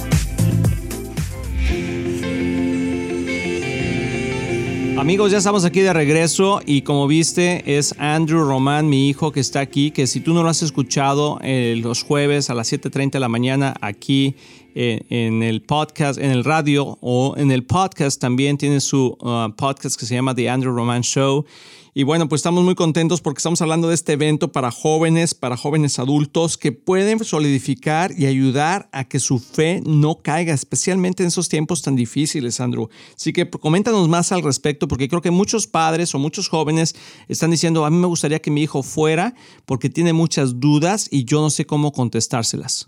Amigos, 5.01 5.31
ya 5.31 5.39
estamos 5.39 5.65
aquí 5.65 5.79
de 5.79 5.93
regreso 5.93 6.61
y 6.63 6.83
como 6.83 7.07
viste 7.07 7.63
es 7.75 7.95
Andrew 7.97 8.43
Román, 8.43 8.87
mi 8.87 9.09
hijo 9.09 9.31
que 9.31 9.39
está 9.39 9.59
aquí, 9.59 9.89
que 9.89 10.05
si 10.05 10.19
tú 10.19 10.31
no 10.31 10.43
lo 10.43 10.49
has 10.49 10.61
escuchado 10.61 11.39
eh, 11.41 11.73
los 11.81 12.03
jueves 12.03 12.51
a 12.51 12.53
las 12.53 12.71
7.30 12.71 13.13
de 13.13 13.19
la 13.19 13.27
mañana 13.27 13.73
aquí 13.81 14.35
eh, 14.75 15.01
en 15.09 15.41
el 15.41 15.63
podcast, 15.63 16.19
en 16.19 16.29
el 16.29 16.43
radio 16.43 16.99
o 17.01 17.33
en 17.35 17.49
el 17.49 17.63
podcast. 17.63 18.21
También 18.21 18.59
tiene 18.59 18.79
su 18.79 19.17
uh, 19.19 19.51
podcast 19.55 19.99
que 19.99 20.05
se 20.05 20.13
llama 20.13 20.35
The 20.35 20.47
Andrew 20.51 20.71
Roman 20.71 21.01
Show. 21.01 21.45
Y 21.93 22.03
bueno, 22.03 22.29
pues 22.29 22.39
estamos 22.39 22.63
muy 22.63 22.73
contentos 22.73 23.19
porque 23.19 23.39
estamos 23.39 23.61
hablando 23.61 23.89
de 23.89 23.95
este 23.95 24.13
evento 24.13 24.53
para 24.53 24.71
jóvenes, 24.71 25.35
para 25.35 25.57
jóvenes 25.57 25.99
adultos 25.99 26.57
que 26.57 26.71
pueden 26.71 27.21
solidificar 27.23 28.13
y 28.17 28.27
ayudar 28.27 28.87
a 28.93 29.03
que 29.03 29.19
su 29.19 29.39
fe 29.39 29.83
no 29.85 30.15
caiga, 30.21 30.53
especialmente 30.53 31.23
en 31.23 31.27
esos 31.27 31.49
tiempos 31.49 31.81
tan 31.81 31.97
difíciles, 31.97 32.61
Andrew. 32.61 32.87
Así 33.13 33.33
que 33.33 33.49
coméntanos 33.49 34.07
más 34.07 34.31
al 34.31 34.41
respecto 34.41 34.87
porque 34.87 35.09
creo 35.09 35.21
que 35.21 35.31
muchos 35.31 35.67
padres 35.67 36.15
o 36.15 36.19
muchos 36.19 36.47
jóvenes 36.47 36.95
están 37.27 37.51
diciendo, 37.51 37.85
a 37.85 37.89
mí 37.89 37.97
me 37.97 38.07
gustaría 38.07 38.39
que 38.39 38.51
mi 38.51 38.61
hijo 38.61 38.83
fuera 38.83 39.35
porque 39.65 39.89
tiene 39.89 40.13
muchas 40.13 40.61
dudas 40.61 41.09
y 41.11 41.25
yo 41.25 41.41
no 41.41 41.49
sé 41.49 41.65
cómo 41.65 41.91
contestárselas. 41.91 42.87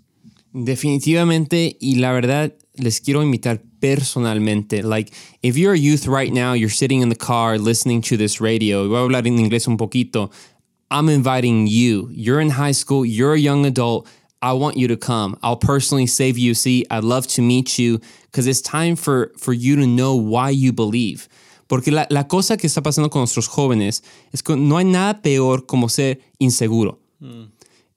Definitivamente, 0.53 1.75
y 1.79 1.95
la 1.95 2.13
verdad, 2.13 2.53
les 2.77 2.99
quiero 2.99 3.21
invitar 3.21 3.61
personalmente. 3.79 4.83
Like, 4.83 5.11
if 5.41 5.57
you're 5.57 5.73
a 5.73 5.77
youth 5.77 6.07
right 6.07 6.31
now, 6.31 6.53
you're 6.53 6.69
sitting 6.69 7.01
in 7.01 7.09
the 7.09 7.15
car 7.15 7.57
listening 7.57 8.01
to 8.03 8.17
this 8.17 8.41
radio, 8.41 8.87
voy 8.87 8.97
a 8.97 9.07
hablar 9.07 9.27
en 9.27 9.37
inglés 9.37 9.67
un 9.67 9.77
poquito. 9.77 10.31
I'm 10.89 11.09
inviting 11.09 11.67
you. 11.67 12.09
You're 12.11 12.39
in 12.39 12.51
high 12.51 12.73
school, 12.73 13.05
you're 13.05 13.33
a 13.33 13.39
young 13.39 13.65
adult. 13.65 14.07
I 14.41 14.53
want 14.53 14.75
you 14.75 14.89
to 14.89 14.97
come. 14.97 15.37
I'll 15.41 15.55
personally 15.55 16.05
save 16.05 16.37
you 16.37 16.51
a 16.51 16.55
seat. 16.55 16.87
I'd 16.91 17.05
love 17.05 17.27
to 17.27 17.41
meet 17.41 17.79
you 17.79 17.99
because 18.25 18.45
it's 18.45 18.61
time 18.61 18.97
for, 18.97 19.31
for 19.37 19.53
you 19.53 19.77
to 19.77 19.87
know 19.87 20.15
why 20.15 20.49
you 20.49 20.73
believe. 20.73 21.29
Porque 21.69 21.87
la, 21.87 22.05
la 22.09 22.23
cosa 22.25 22.57
que 22.57 22.67
está 22.67 22.83
pasando 22.83 23.09
con 23.09 23.21
nuestros 23.21 23.47
jóvenes 23.47 24.03
es 24.33 24.41
que 24.41 24.57
no 24.57 24.77
hay 24.77 24.83
nada 24.83 25.21
peor 25.21 25.65
como 25.65 25.87
ser 25.87 26.19
inseguro. 26.39 26.99
Mm. 27.21 27.45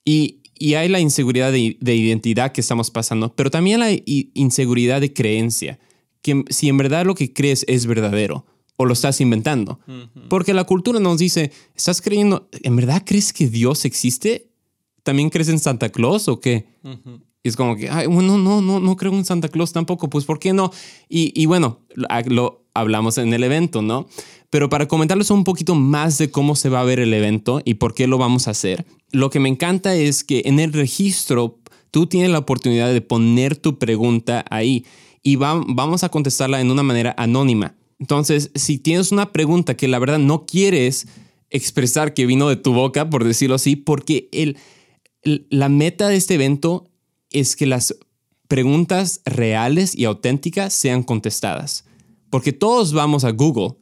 Y, 0.05 0.37
y 0.59 0.75
hay 0.75 0.89
la 0.89 1.01
inseguridad 1.01 1.53
de, 1.53 1.77
de, 1.81 1.97
identidad 1.97 2.53
que 2.53 2.61
estamos 2.61 2.91
pasando, 2.91 3.35
pero 3.35 3.51
también 3.51 3.81
la 3.81 3.91
inseguridad 4.35 5.01
de 5.01 5.13
creencia, 5.13 5.79
que 6.23 6.45
si 6.51 6.69
en 6.69 6.77
verdad 6.77 7.07
lo 7.07 7.15
que 7.15 7.33
crees 7.33 7.65
es 7.69 7.87
verdadero 7.87 8.45
o 8.77 8.85
lo 8.85 8.93
estás 8.93 9.21
inventando. 9.21 9.81
Uh 9.87 9.93
-huh. 9.93 10.29
Porque 10.29 10.55
la 10.55 10.65
cultura 10.65 11.01
nos 11.01 11.19
dice, 11.19 11.51
¿estás 11.75 12.01
creyendo, 12.01 12.49
en 12.63 12.77
verdad 12.77 13.03
crees 13.05 13.33
que 13.33 13.49
Dios 13.49 13.85
existe? 13.85 14.51
¿También 15.03 15.31
crees 15.31 15.49
en 15.49 15.59
Santa 15.59 15.89
Claus 15.89 16.29
o 16.29 16.41
qué? 16.41 16.67
Uh 16.83 16.91
-huh. 16.91 17.21
Y 17.43 17.49
es 17.49 17.57
como 17.57 17.77
que, 17.77 17.89
ay, 17.89 18.07
bueno, 18.09 18.39
no, 18.39 18.61
no, 18.61 18.81
no 18.81 18.97
creo 18.97 19.13
en 19.15 19.25
Santa 19.25 19.49
Claus 19.49 19.73
tampoco, 19.73 20.11
pues 20.11 20.25
¿por 20.25 20.39
qué 20.39 20.53
no? 20.53 20.73
Y, 21.09 21.33
y 21.41 21.47
bueno, 21.47 21.81
lo 22.27 22.67
hablamos 22.75 23.19
en 23.19 23.33
el 23.33 23.45
evento, 23.45 23.83
¿no? 23.83 24.09
Pero 24.51 24.69
para 24.69 24.89
comentarles 24.89 25.31
un 25.31 25.45
poquito 25.45 25.75
más 25.75 26.19
de 26.19 26.31
cómo 26.31 26.57
se 26.57 26.69
va 26.69 26.81
a 26.81 26.85
ver 26.85 27.01
el 27.01 27.13
evento 27.13 27.61
y 27.65 27.75
por 27.75 27.95
qué 27.95 28.07
lo 28.07 28.19
vamos 28.19 28.47
a 28.47 28.53
hacer, 28.53 28.87
lo 29.11 29.31
que 29.31 29.41
me 29.41 29.49
encanta 29.49 29.95
es 29.95 30.25
que 30.25 30.43
en 30.45 30.61
el 30.61 30.73
registro 30.73 31.59
tú 31.91 32.07
tienes 32.07 32.31
la 32.31 32.39
oportunidad 32.39 32.93
de 32.93 33.01
poner 33.01 33.57
tu 33.57 33.79
pregunta 33.79 34.45
ahí 34.51 34.85
y 35.23 35.37
va, 35.37 35.61
vamos 35.67 36.05
a 36.05 36.09
contestarla 36.09 36.61
en 36.61 36.71
una 36.71 36.83
manera 36.83 37.15
anónima. 37.19 37.75
Entonces, 37.99 38.51
si 38.55 38.79
tienes 38.79 39.11
una 39.11 39.33
pregunta 39.33 39.77
que 39.77 39.89
la 39.89 39.99
verdad 39.99 40.19
no 40.19 40.47
quieres 40.47 41.09
expresar 41.51 42.15
que 42.15 42.27
vino 42.27 42.49
de 42.49 42.57
tu 42.57 42.73
boca, 42.73 43.09
por 43.09 43.25
decirlo 43.25 43.55
así, 43.55 43.77
porque 43.77 44.29
la 45.23 45.69
meta 45.69 46.09
de 46.09 46.17
este 46.17 46.35
evento 46.35 46.91
es 47.31 47.57
que 47.57 47.67
las 47.67 47.97
preguntas 48.49 49.23
reales 49.25 49.95
y 49.97 50.05
auténticas 50.05 50.73
sean 50.73 51.03
contestadas. 51.03 51.85
Porque 52.31 52.53
todos 52.53 52.93
vamos 52.93 53.25
a 53.25 53.31
Google 53.31 53.77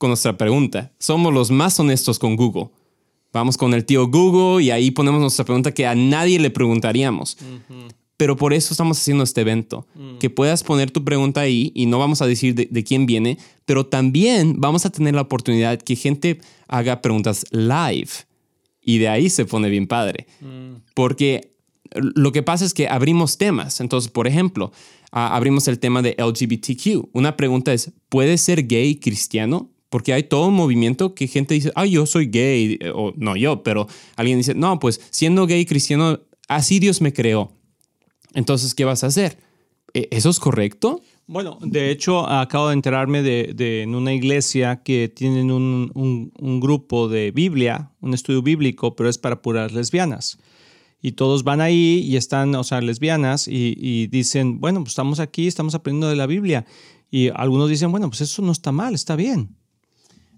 con 0.00 0.08
nuestra 0.08 0.38
pregunta. 0.38 0.90
Somos 0.98 1.30
los 1.34 1.50
más 1.50 1.78
honestos 1.78 2.18
con 2.18 2.34
Google. 2.34 2.70
Vamos 3.34 3.58
con 3.58 3.74
el 3.74 3.84
tío 3.84 4.08
Google 4.08 4.64
y 4.64 4.70
ahí 4.70 4.90
ponemos 4.90 5.20
nuestra 5.20 5.44
pregunta 5.44 5.72
que 5.72 5.86
a 5.86 5.94
nadie 5.94 6.38
le 6.38 6.48
preguntaríamos. 6.48 7.36
Uh 7.38 7.44
-huh. 7.74 7.92
Pero 8.16 8.34
por 8.34 8.54
eso 8.54 8.72
estamos 8.72 8.98
haciendo 8.98 9.24
este 9.24 9.42
evento. 9.42 9.86
Uh 9.94 10.00
-huh. 10.00 10.18
Que 10.18 10.30
puedas 10.30 10.62
poner 10.62 10.90
tu 10.90 11.04
pregunta 11.04 11.42
ahí 11.42 11.70
y 11.74 11.84
no 11.84 11.98
vamos 11.98 12.22
a 12.22 12.26
decir 12.26 12.54
de, 12.54 12.66
de, 12.70 12.82
quién 12.82 13.04
viene, 13.04 13.36
pero 13.66 13.84
también 13.84 14.58
vamos 14.58 14.86
a 14.86 14.90
tener 14.90 15.14
la 15.14 15.20
oportunidad 15.20 15.78
que 15.78 15.96
gente 15.96 16.40
haga 16.66 17.02
preguntas 17.02 17.44
live. 17.50 18.08
Y 18.82 18.96
de 18.98 19.08
ahí 19.08 19.28
se 19.28 19.44
pone 19.44 19.68
bien 19.68 19.86
padre. 19.86 20.26
Uh 20.40 20.46
-huh. 20.46 20.80
Porque 20.94 21.50
lo 21.92 22.32
que 22.32 22.42
pasa 22.42 22.64
es 22.64 22.72
que 22.72 22.88
abrimos 22.88 23.36
temas. 23.36 23.80
Entonces, 23.82 24.10
por 24.10 24.26
ejemplo, 24.26 24.72
abrimos 25.10 25.68
el 25.68 25.78
tema 25.78 26.00
de 26.00 26.16
LGBTQ. 26.16 27.10
Una 27.12 27.36
pregunta 27.36 27.74
es, 27.74 27.92
¿puede 28.08 28.38
ser 28.38 28.66
gay 28.66 28.96
cristiano? 28.96 29.68
Porque 29.90 30.12
hay 30.12 30.22
todo 30.22 30.46
un 30.46 30.54
movimiento 30.54 31.14
que 31.14 31.26
gente 31.26 31.54
dice, 31.54 31.72
ah, 31.74 31.84
yo 31.84 32.06
soy 32.06 32.26
gay, 32.26 32.78
o 32.94 33.12
no 33.16 33.36
yo, 33.36 33.62
pero 33.62 33.88
alguien 34.16 34.38
dice, 34.38 34.54
no, 34.54 34.78
pues 34.78 35.00
siendo 35.10 35.46
gay 35.46 35.66
cristiano, 35.66 36.20
así 36.48 36.78
Dios 36.78 37.00
me 37.00 37.12
creó. 37.12 37.52
Entonces, 38.34 38.74
¿qué 38.74 38.84
vas 38.84 39.04
a 39.04 39.08
hacer? 39.08 39.36
¿Eso 39.92 40.30
es 40.30 40.38
correcto? 40.38 41.02
Bueno, 41.26 41.58
de 41.62 41.90
hecho, 41.90 42.28
acabo 42.28 42.68
de 42.68 42.74
enterarme 42.74 43.22
de, 43.22 43.52
de 43.54 43.82
en 43.82 43.94
una 43.94 44.12
iglesia 44.12 44.82
que 44.82 45.08
tienen 45.08 45.50
un, 45.50 45.90
un, 45.94 46.32
un, 46.38 46.60
grupo 46.60 47.08
de 47.08 47.30
Biblia, 47.30 47.92
un 48.00 48.14
estudio 48.14 48.42
bíblico, 48.42 48.96
pero 48.96 49.08
es 49.08 49.18
para 49.18 49.40
puras 49.40 49.72
lesbianas. 49.72 50.38
Y 51.00 51.12
todos 51.12 51.44
van 51.44 51.60
ahí 51.60 52.04
y 52.04 52.16
están, 52.16 52.54
o 52.56 52.64
sea, 52.64 52.80
lesbianas 52.80 53.46
y, 53.46 53.74
y 53.78 54.08
dicen, 54.08 54.60
bueno, 54.60 54.80
pues 54.80 54.90
estamos 54.90 55.20
aquí, 55.20 55.46
estamos 55.46 55.74
aprendiendo 55.74 56.08
de 56.08 56.16
la 56.16 56.26
Biblia. 56.26 56.66
Y 57.10 57.28
algunos 57.28 57.70
dicen, 57.70 57.90
bueno, 57.92 58.08
pues 58.08 58.20
eso 58.22 58.42
no 58.42 58.52
está 58.52 58.72
mal, 58.72 58.94
está 58.94 59.16
bien. 59.16 59.56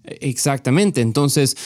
Exactamente. 0.03 1.01
Entonces, 1.01 1.57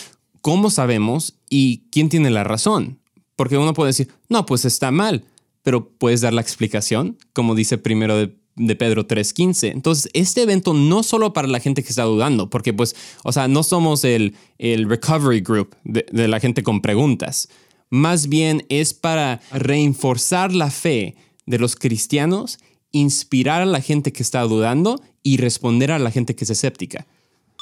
¿cómo 0.42 0.70
sabemos 0.70 1.36
y 1.50 1.84
quién 1.92 2.10
tiene 2.10 2.30
la 2.30 2.44
razón? 2.44 3.00
Porque 3.36 3.58
uno 3.58 3.74
puede 3.74 3.90
decir, 3.90 4.10
no, 4.30 4.46
pues 4.46 4.66
está 4.66 4.92
mal, 4.92 5.24
pero 5.64 5.90
puedes 5.90 6.22
dar 6.22 6.34
la 6.34 6.42
explicación, 6.42 7.18
como 7.34 7.56
dice 7.56 7.78
primero 7.78 8.18
de, 8.18 8.76
Pedro 8.76 9.08
3.15. 9.08 9.72
Entonces, 9.72 10.10
este 10.14 10.42
evento 10.42 10.74
no 10.74 11.04
solo 11.04 11.34
para 11.34 11.48
la 11.48 11.60
gente 11.60 11.84
que 11.84 11.90
está 11.90 12.04
dudando, 12.04 12.50
porque 12.50 12.74
pues, 12.74 12.96
o 13.24 13.32
sea, 13.32 13.48
no 13.48 13.62
somos 13.62 14.04
el, 14.04 14.36
el 14.58 14.90
recovery 14.90 15.42
group 15.42 15.76
de, 15.84 16.28
la 16.28 16.40
gente 16.40 16.64
con 16.64 16.82
preguntas. 16.82 17.50
Más 17.90 18.28
bien 18.28 18.66
es 18.70 18.96
para 18.96 19.40
reforzar 19.52 20.54
la 20.54 20.72
fe 20.72 21.16
de 21.46 21.60
los 21.60 21.76
cristianos, 21.76 22.58
inspirar 22.92 23.62
a 23.62 23.66
la 23.66 23.82
gente 23.82 24.12
que 24.12 24.24
está 24.24 24.42
dudando 24.42 25.00
y 25.22 25.38
responder 25.38 25.92
a 25.92 26.00
la 26.00 26.10
gente 26.10 26.36
que 26.36 26.46
es 26.46 26.50
escéptica. 26.50 27.06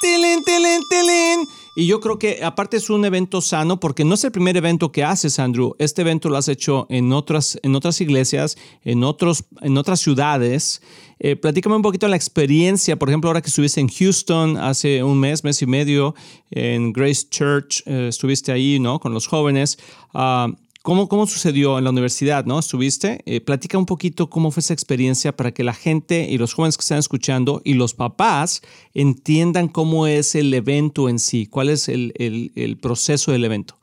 ¡Tilín, 0.00 0.42
tilín, 0.44 0.80
tilín! 0.90 1.48
Y 1.78 1.86
yo 1.86 2.00
creo 2.00 2.18
que 2.18 2.42
aparte 2.42 2.78
es 2.78 2.88
un 2.88 3.04
evento 3.04 3.42
sano 3.42 3.78
porque 3.78 4.04
no 4.04 4.14
es 4.14 4.24
el 4.24 4.32
primer 4.32 4.56
evento 4.56 4.90
que 4.92 5.04
haces, 5.04 5.38
Andrew. 5.38 5.74
Este 5.78 6.00
evento 6.00 6.30
lo 6.30 6.38
has 6.38 6.48
hecho 6.48 6.86
en 6.88 7.12
otras, 7.12 7.58
en 7.62 7.74
otras 7.74 8.00
iglesias, 8.00 8.56
en, 8.82 9.04
otros, 9.04 9.44
en 9.60 9.76
otras 9.76 10.00
ciudades. 10.00 10.80
Eh, 11.18 11.36
platícame 11.36 11.76
un 11.76 11.82
poquito 11.82 12.08
la 12.08 12.16
experiencia, 12.16 12.96
por 12.96 13.10
ejemplo, 13.10 13.28
ahora 13.28 13.42
que 13.42 13.48
estuviste 13.48 13.80
en 13.80 13.88
Houston 13.88 14.56
hace 14.56 15.02
un 15.02 15.20
mes, 15.20 15.44
mes 15.44 15.60
y 15.60 15.66
medio, 15.66 16.14
en 16.50 16.94
Grace 16.94 17.26
Church, 17.28 17.82
eh, 17.86 18.08
estuviste 18.08 18.52
ahí, 18.52 18.78
¿no? 18.78 18.98
Con 18.98 19.12
los 19.12 19.26
jóvenes. 19.26 19.78
Uh, 20.14 20.54
¿Cómo, 20.86 21.08
¿Cómo, 21.08 21.26
sucedió 21.26 21.78
en 21.78 21.82
la 21.82 21.90
universidad? 21.90 22.44
¿no? 22.44 22.60
¿Estuviste? 22.60 23.20
Eh, 23.26 23.40
platica 23.40 23.76
un 23.76 23.86
poquito 23.86 24.30
cómo 24.30 24.52
fue 24.52 24.60
esa 24.60 24.72
experiencia 24.72 25.34
para 25.34 25.50
que 25.50 25.64
la 25.64 25.74
gente 25.74 26.28
y 26.30 26.38
los 26.38 26.54
jóvenes 26.54 26.76
que 26.76 26.82
están 26.82 26.98
escuchando 26.98 27.60
y 27.64 27.74
los 27.74 27.92
papás 27.92 28.62
entiendan 28.94 29.66
cómo 29.66 30.06
es 30.06 30.36
el 30.36 30.54
evento 30.54 31.08
en 31.08 31.18
sí, 31.18 31.46
cuál 31.46 31.70
es 31.70 31.88
el, 31.88 32.12
el, 32.14 32.76
proceso 32.76 33.32
del 33.32 33.44
evento. 33.44 33.76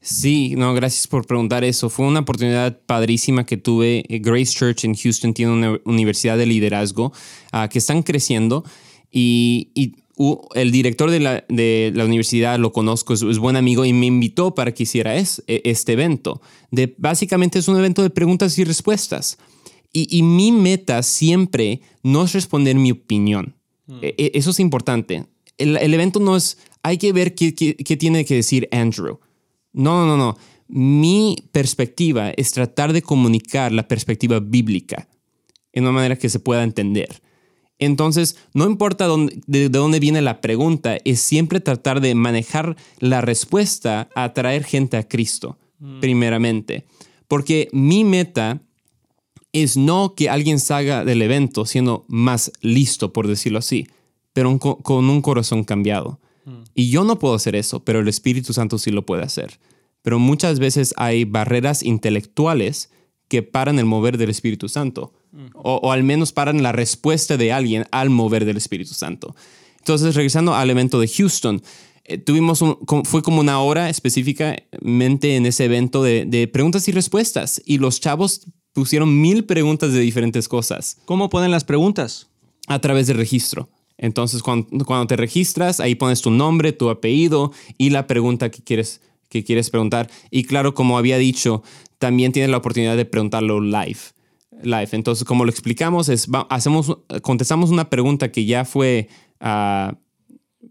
Sí, 0.00 0.54
no, 0.56 0.74
gracias 0.74 1.06
por 1.06 1.24
preguntar 1.24 1.62
eso. 1.62 1.88
Fue 1.88 2.04
una 2.04 2.18
oportunidad 2.18 2.80
padrísima 2.84 3.46
que 3.46 3.56
tuve. 3.56 4.04
Grace 4.08 4.58
Church 4.58 4.84
en 4.84 4.96
Houston 4.96 5.32
tiene 5.32 5.52
una 5.52 5.78
universidad 5.84 6.36
de 6.36 6.46
liderazgo 6.46 7.12
uh, 7.52 7.68
que 7.68 7.78
están 7.78 8.02
creciendo 8.02 8.64
y, 9.12 9.70
y 9.72 10.01
el 10.54 10.70
director 10.70 11.10
de 11.10 11.20
la, 11.20 11.44
de 11.48 11.92
la, 11.94 12.04
universidad 12.04 12.58
lo 12.58 12.72
conozco, 12.72 13.14
es, 13.14 13.22
es, 13.22 13.38
buen 13.38 13.56
amigo 13.56 13.84
y 13.84 13.92
me 13.92 14.06
invitó 14.06 14.54
para 14.54 14.72
que 14.72 14.84
hiciera 14.84 15.16
es, 15.16 15.42
este 15.46 15.92
evento. 15.92 16.40
De, 16.70 16.94
básicamente 16.98 17.58
es 17.58 17.68
un 17.68 17.78
evento 17.78 18.02
de 18.02 18.10
preguntas 18.10 18.58
y 18.58 18.64
respuestas. 18.64 19.38
Y, 19.92 20.16
y 20.16 20.22
mi 20.22 20.52
meta 20.52 21.02
siempre 21.02 21.80
no 22.02 22.24
es 22.24 22.32
responder 22.32 22.76
mi 22.76 22.90
opinión. 22.90 23.56
Mm. 23.86 23.98
E, 24.02 24.32
eso 24.34 24.50
es 24.50 24.60
importante. 24.60 25.26
El, 25.58 25.76
el, 25.76 25.94
evento 25.94 26.20
no 26.20 26.36
es, 26.36 26.58
hay 26.82 26.98
que 26.98 27.12
ver 27.12 27.34
qué, 27.34 27.54
qué, 27.54 27.76
qué 27.76 27.96
tiene 27.96 28.24
que 28.24 28.34
decir 28.34 28.68
Andrew. 28.72 29.18
No, 29.72 30.06
no, 30.06 30.16
no. 30.16 30.36
Mi 30.68 31.36
perspectiva 31.52 32.30
es 32.30 32.52
tratar 32.52 32.92
de 32.92 33.02
comunicar 33.02 33.72
la 33.72 33.88
perspectiva 33.88 34.40
bíblica 34.40 35.08
en 35.72 35.84
una 35.84 35.92
manera 35.92 36.16
que 36.16 36.28
se 36.28 36.40
pueda 36.40 36.62
entender. 36.62 37.22
Entonces, 37.84 38.36
no 38.54 38.66
importa 38.66 39.06
dónde, 39.06 39.40
de, 39.46 39.68
de, 39.68 39.68
dónde 39.68 39.98
viene 39.98 40.22
la 40.22 40.40
pregunta, 40.40 40.98
es 41.04 41.20
siempre 41.20 41.58
tratar 41.58 42.00
de 42.00 42.14
manejar 42.14 42.76
la 43.00 43.20
respuesta 43.20 44.08
a 44.14 44.24
atraer 44.24 44.62
gente 44.62 44.96
a 44.96 45.08
Cristo, 45.08 45.58
mm. 45.80 45.98
primeramente. 46.00 46.84
Porque 47.26 47.68
mi 47.72 48.04
meta 48.04 48.60
es 49.52 49.76
no 49.76 50.14
que 50.14 50.30
alguien 50.30 50.60
salga 50.60 51.04
del 51.04 51.22
evento 51.22 51.66
siendo 51.66 52.04
más 52.08 52.52
listo, 52.60 53.12
por 53.12 53.26
decirlo 53.26 53.58
así, 53.58 53.88
pero 54.32 54.48
un, 54.48 54.58
con 54.58 55.10
un 55.10 55.20
corazón 55.20 55.64
cambiado. 55.64 56.20
Mm. 56.44 56.62
Y 56.76 56.90
yo 56.90 57.02
no 57.02 57.18
puedo 57.18 57.34
hacer 57.34 57.56
eso, 57.56 57.84
pero 57.84 57.98
el 57.98 58.08
Espíritu 58.08 58.52
Santo 58.52 58.78
sí 58.78 58.92
lo 58.92 59.04
puede 59.04 59.24
hacer. 59.24 59.58
Pero 60.02 60.20
muchas 60.20 60.60
veces 60.60 60.94
hay 60.96 61.24
barreras 61.24 61.82
intelectuales 61.82 62.90
que 63.26 63.42
paran 63.42 63.80
el 63.80 63.86
mover 63.86 64.18
del 64.18 64.30
Espíritu 64.30 64.68
Santo. 64.68 65.12
O, 65.54 65.76
o 65.76 65.92
al 65.92 66.02
menos 66.02 66.32
paran 66.32 66.62
la 66.62 66.72
respuesta 66.72 67.36
de 67.36 67.52
alguien 67.52 67.86
al 67.90 68.10
mover 68.10 68.44
del 68.44 68.56
Espíritu 68.58 68.92
Santo. 68.94 69.34
Entonces, 69.78 70.14
regresando 70.14 70.54
al 70.54 70.70
evento 70.70 71.00
de 71.00 71.08
Houston, 71.08 71.62
eh, 72.04 72.18
tuvimos 72.18 72.62
un, 72.62 72.78
fue 73.04 73.22
como 73.22 73.40
una 73.40 73.60
hora 73.60 73.88
específicamente 73.88 75.36
en 75.36 75.46
ese 75.46 75.64
evento 75.64 76.02
de, 76.02 76.24
de 76.26 76.48
preguntas 76.48 76.86
y 76.88 76.92
respuestas. 76.92 77.62
Y 77.64 77.78
los 77.78 78.00
chavos 78.00 78.46
pusieron 78.72 79.20
mil 79.20 79.44
preguntas 79.44 79.92
de 79.92 80.00
diferentes 80.00 80.48
cosas 80.48 80.98
¿Cómo 81.04 81.28
ponen 81.28 81.50
las 81.50 81.64
preguntas? 81.64 82.28
a 82.68 82.78
través 82.78 83.08
del 83.08 83.16
registro. 83.16 83.68
Entonces, 83.98 84.42
cuando, 84.42 84.84
cuando 84.84 85.06
te 85.06 85.16
registras, 85.16 85.80
ahí 85.80 85.94
pones 85.94 86.22
tu 86.22 86.30
nombre, 86.30 86.72
tu 86.72 86.90
apellido 86.90 87.52
y 87.76 87.90
la 87.90 88.06
pregunta 88.06 88.50
que 88.50 88.62
quieres, 88.62 89.00
que 89.28 89.44
quieres 89.44 89.68
preguntar. 89.70 90.08
Y 90.30 90.44
claro, 90.44 90.72
como 90.74 90.96
había 90.96 91.18
dicho, 91.18 91.62
también 91.98 92.32
tienes 92.32 92.50
la 92.50 92.58
oportunidad 92.58 92.96
de 92.96 93.04
preguntarlo 93.04 93.60
live. 93.60 93.98
Live. 94.64 94.88
Entonces, 94.92 95.24
como 95.24 95.44
lo 95.44 95.50
explicamos, 95.50 96.08
es, 96.08 96.28
hacemos, 96.48 96.98
contestamos 97.22 97.70
una 97.70 97.90
pregunta 97.90 98.30
que 98.30 98.44
ya 98.44 98.64
fue, 98.64 99.08
ah, 99.40 99.94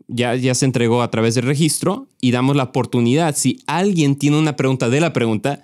ya, 0.07 0.35
ya 0.35 0.55
se 0.55 0.65
entregó 0.65 1.01
a 1.01 1.11
través 1.11 1.35
del 1.35 1.45
registro 1.45 2.07
y 2.19 2.31
damos 2.31 2.55
la 2.55 2.63
oportunidad. 2.63 3.35
Si 3.35 3.61
alguien 3.67 4.15
tiene 4.15 4.37
una 4.37 4.55
pregunta 4.55 4.89
de 4.89 4.99
la 4.99 5.13
pregunta 5.13 5.63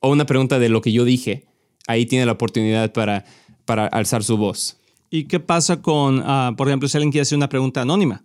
o 0.00 0.10
una 0.10 0.26
pregunta 0.26 0.58
de 0.58 0.68
lo 0.68 0.80
que 0.80 0.92
yo 0.92 1.04
dije, 1.04 1.44
ahí 1.86 2.06
tiene 2.06 2.26
la 2.26 2.32
oportunidad 2.32 2.92
para, 2.92 3.24
para 3.64 3.86
alzar 3.86 4.24
su 4.24 4.36
voz. 4.36 4.78
¿Y 5.10 5.24
qué 5.24 5.40
pasa 5.40 5.82
con, 5.82 6.22
ah, 6.24 6.52
por 6.56 6.68
ejemplo, 6.68 6.88
si 6.88 6.96
alguien 6.96 7.12
quiere 7.12 7.22
hacer 7.22 7.36
una 7.36 7.48
pregunta 7.48 7.82
anónima? 7.82 8.24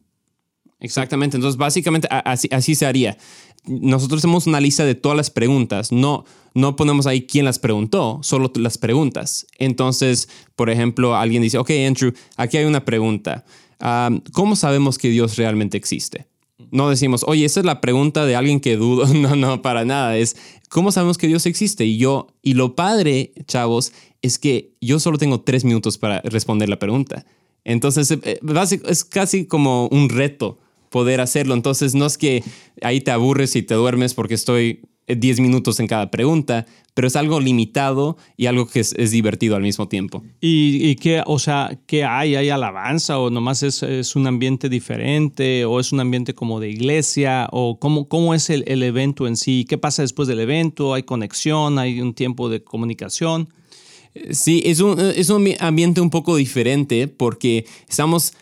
Exactamente. 0.81 1.37
Entonces, 1.37 1.57
básicamente 1.57 2.07
así, 2.09 2.49
así 2.51 2.75
se 2.75 2.85
haría. 2.85 3.17
Nosotros 3.65 4.21
tenemos 4.21 4.47
una 4.47 4.59
lista 4.59 4.85
de 4.85 4.95
todas 4.95 5.15
las 5.15 5.29
preguntas. 5.29 5.91
No, 5.91 6.25
no 6.53 6.75
ponemos 6.75 7.07
ahí 7.07 7.23
quién 7.23 7.45
las 7.45 7.59
preguntó, 7.59 8.19
solo 8.23 8.51
las 8.55 8.77
preguntas. 8.77 9.47
Entonces, 9.57 10.29
por 10.55 10.69
ejemplo, 10.69 11.15
alguien 11.15 11.41
dice, 11.41 11.57
ok, 11.57 11.69
Andrew, 11.87 12.13
aquí 12.37 12.57
hay 12.57 12.65
una 12.65 12.83
pregunta. 12.85 13.45
¿Cómo 14.33 14.55
sabemos 14.55 14.97
que 14.97 15.09
Dios 15.09 15.37
realmente 15.37 15.77
existe? 15.77 16.27
No 16.71 16.89
decimos, 16.89 17.23
oye, 17.27 17.45
esa 17.45 17.59
es 17.59 17.65
la 17.65 17.81
pregunta 17.81 18.25
de 18.25 18.35
alguien 18.35 18.59
que 18.59 18.77
dudo. 18.77 19.05
No, 19.13 19.35
no, 19.35 19.61
para 19.61 19.85
nada. 19.85 20.17
Es, 20.17 20.35
¿cómo 20.69 20.91
sabemos 20.91 21.17
que 21.17 21.27
Dios 21.27 21.45
existe? 21.45 21.85
Y 21.85 21.97
yo, 21.97 22.27
y 22.41 22.53
lo 22.53 22.75
padre, 22.75 23.33
chavos, 23.47 23.93
es 24.21 24.37
que 24.37 24.73
yo 24.81 24.99
solo 24.99 25.17
tengo 25.17 25.41
tres 25.41 25.63
minutos 25.63 25.97
para 25.97 26.21
responder 26.21 26.69
la 26.69 26.79
pregunta. 26.79 27.25
Entonces, 27.63 28.09
eh, 28.11 28.19
eh, 28.23 28.79
es 28.87 29.03
casi 29.03 29.45
como 29.45 29.87
un 29.87 30.09
reto 30.09 30.59
poder 30.91 31.21
hacerlo. 31.21 31.55
Entonces, 31.55 31.95
no 31.95 32.05
es 32.05 32.17
que 32.19 32.43
ahí 32.83 33.01
te 33.01 33.09
aburres 33.09 33.55
y 33.55 33.63
te 33.63 33.73
duermes 33.73 34.13
porque 34.13 34.35
estoy 34.35 34.81
eh, 35.07 35.15
10 35.15 35.39
minutos 35.39 35.79
en 35.79 35.87
cada 35.87 36.11
pregunta, 36.11 36.67
pero 36.93 37.07
es 37.07 37.15
algo 37.15 37.39
limitado 37.39 38.17
y 38.35 38.45
algo 38.47 38.67
que 38.67 38.81
es, 38.81 38.93
es 38.97 39.11
divertido 39.11 39.55
al 39.55 39.61
mismo 39.63 39.87
tiempo. 39.87 40.21
¿Y, 40.41 40.85
y 40.89 40.95
qué, 40.97 41.23
o 41.25 41.39
sea, 41.39 41.79
qué 41.87 42.03
hay? 42.03 42.35
¿Hay 42.35 42.49
alabanza 42.49 43.17
o 43.17 43.29
nomás 43.29 43.63
es, 43.63 43.81
es 43.81 44.15
un 44.17 44.27
ambiente 44.27 44.67
diferente 44.69 45.63
o 45.65 45.79
es 45.79 45.93
un 45.93 46.01
ambiente 46.01 46.33
como 46.33 46.59
de 46.59 46.69
iglesia 46.69 47.47
o 47.51 47.79
cómo, 47.79 48.07
cómo 48.09 48.33
es 48.33 48.49
el, 48.49 48.65
el 48.67 48.83
evento 48.83 49.25
en 49.27 49.37
sí? 49.37 49.65
¿Qué 49.67 49.77
pasa 49.77 50.01
después 50.01 50.27
del 50.27 50.41
evento? 50.41 50.93
¿Hay 50.93 51.03
conexión? 51.03 51.79
¿Hay 51.79 52.01
un 52.01 52.13
tiempo 52.13 52.49
de 52.49 52.61
comunicación? 52.63 53.47
Sí, 54.31 54.61
es 54.65 54.81
un, 54.81 54.99
es 54.99 55.29
un 55.29 55.45
ambi- 55.45 55.55
ambiente 55.61 56.01
un 56.01 56.09
poco 56.09 56.35
diferente 56.35 57.07
porque 57.07 57.65
estamos 57.87 58.33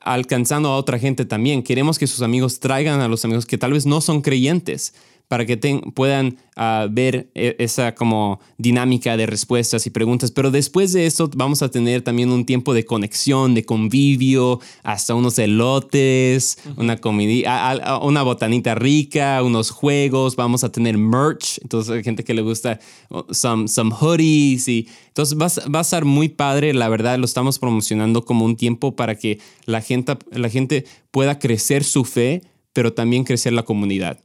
alcanzando 0.00 0.68
a 0.68 0.76
otra 0.76 0.98
gente 0.98 1.24
también. 1.24 1.62
Queremos 1.62 1.98
que 1.98 2.06
sus 2.06 2.22
amigos 2.22 2.60
traigan 2.60 3.00
a 3.00 3.08
los 3.08 3.24
amigos 3.24 3.46
que 3.46 3.58
tal 3.58 3.72
vez 3.72 3.86
no 3.86 4.00
son 4.00 4.22
creyentes 4.22 4.94
para 5.30 5.46
que 5.46 5.56
puedan 5.94 6.38
ah, 6.56 6.88
ver 6.90 7.30
e- 7.36 7.54
esa 7.60 7.94
como 7.94 8.40
dinámica 8.58 9.16
de 9.16 9.26
respuestas 9.26 9.86
y 9.86 9.90
preguntas. 9.90 10.32
Pero 10.32 10.50
después 10.50 10.92
de 10.92 11.06
eso 11.06 11.30
vamos 11.36 11.62
a 11.62 11.68
tener 11.70 12.02
también 12.02 12.32
un 12.32 12.44
tiempo 12.44 12.74
de 12.74 12.84
conexión, 12.84 13.54
de 13.54 13.64
convivio, 13.64 14.58
hasta 14.82 15.14
unos 15.14 15.38
elotes, 15.38 16.58
una 16.76 16.96
comida, 16.96 18.00
una 18.02 18.24
botanita 18.24 18.74
rica, 18.74 19.40
unos 19.44 19.70
juegos. 19.70 20.34
Vamos 20.34 20.64
a 20.64 20.72
tener 20.72 20.98
merch. 20.98 21.58
Entonces 21.62 21.92
hay 21.94 22.02
gente 22.02 22.24
que 22.24 22.34
le 22.34 22.42
gusta 22.42 22.80
some, 23.30 23.68
some 23.68 23.94
hoodies 23.94 24.66
y 24.66 24.88
entonces 25.06 25.38
va, 25.38 25.46
a- 25.46 25.68
va 25.70 25.78
a 25.78 25.82
estar 25.82 26.04
muy 26.04 26.28
padre. 26.28 26.74
La 26.74 26.88
verdad 26.88 27.18
lo 27.20 27.24
estamos 27.24 27.60
promocionando 27.60 28.24
como 28.24 28.44
un 28.44 28.56
tiempo 28.56 28.96
para 28.96 29.14
que 29.14 29.38
la 29.64 29.80
gente, 29.80 30.16
la 30.32 30.48
gente 30.48 30.86
pueda 31.12 31.38
crecer 31.38 31.84
su 31.84 32.04
fe, 32.04 32.42
pero 32.72 32.92
también 32.92 33.22
crecer 33.22 33.52
la 33.52 33.62
comunidad. 33.62 34.18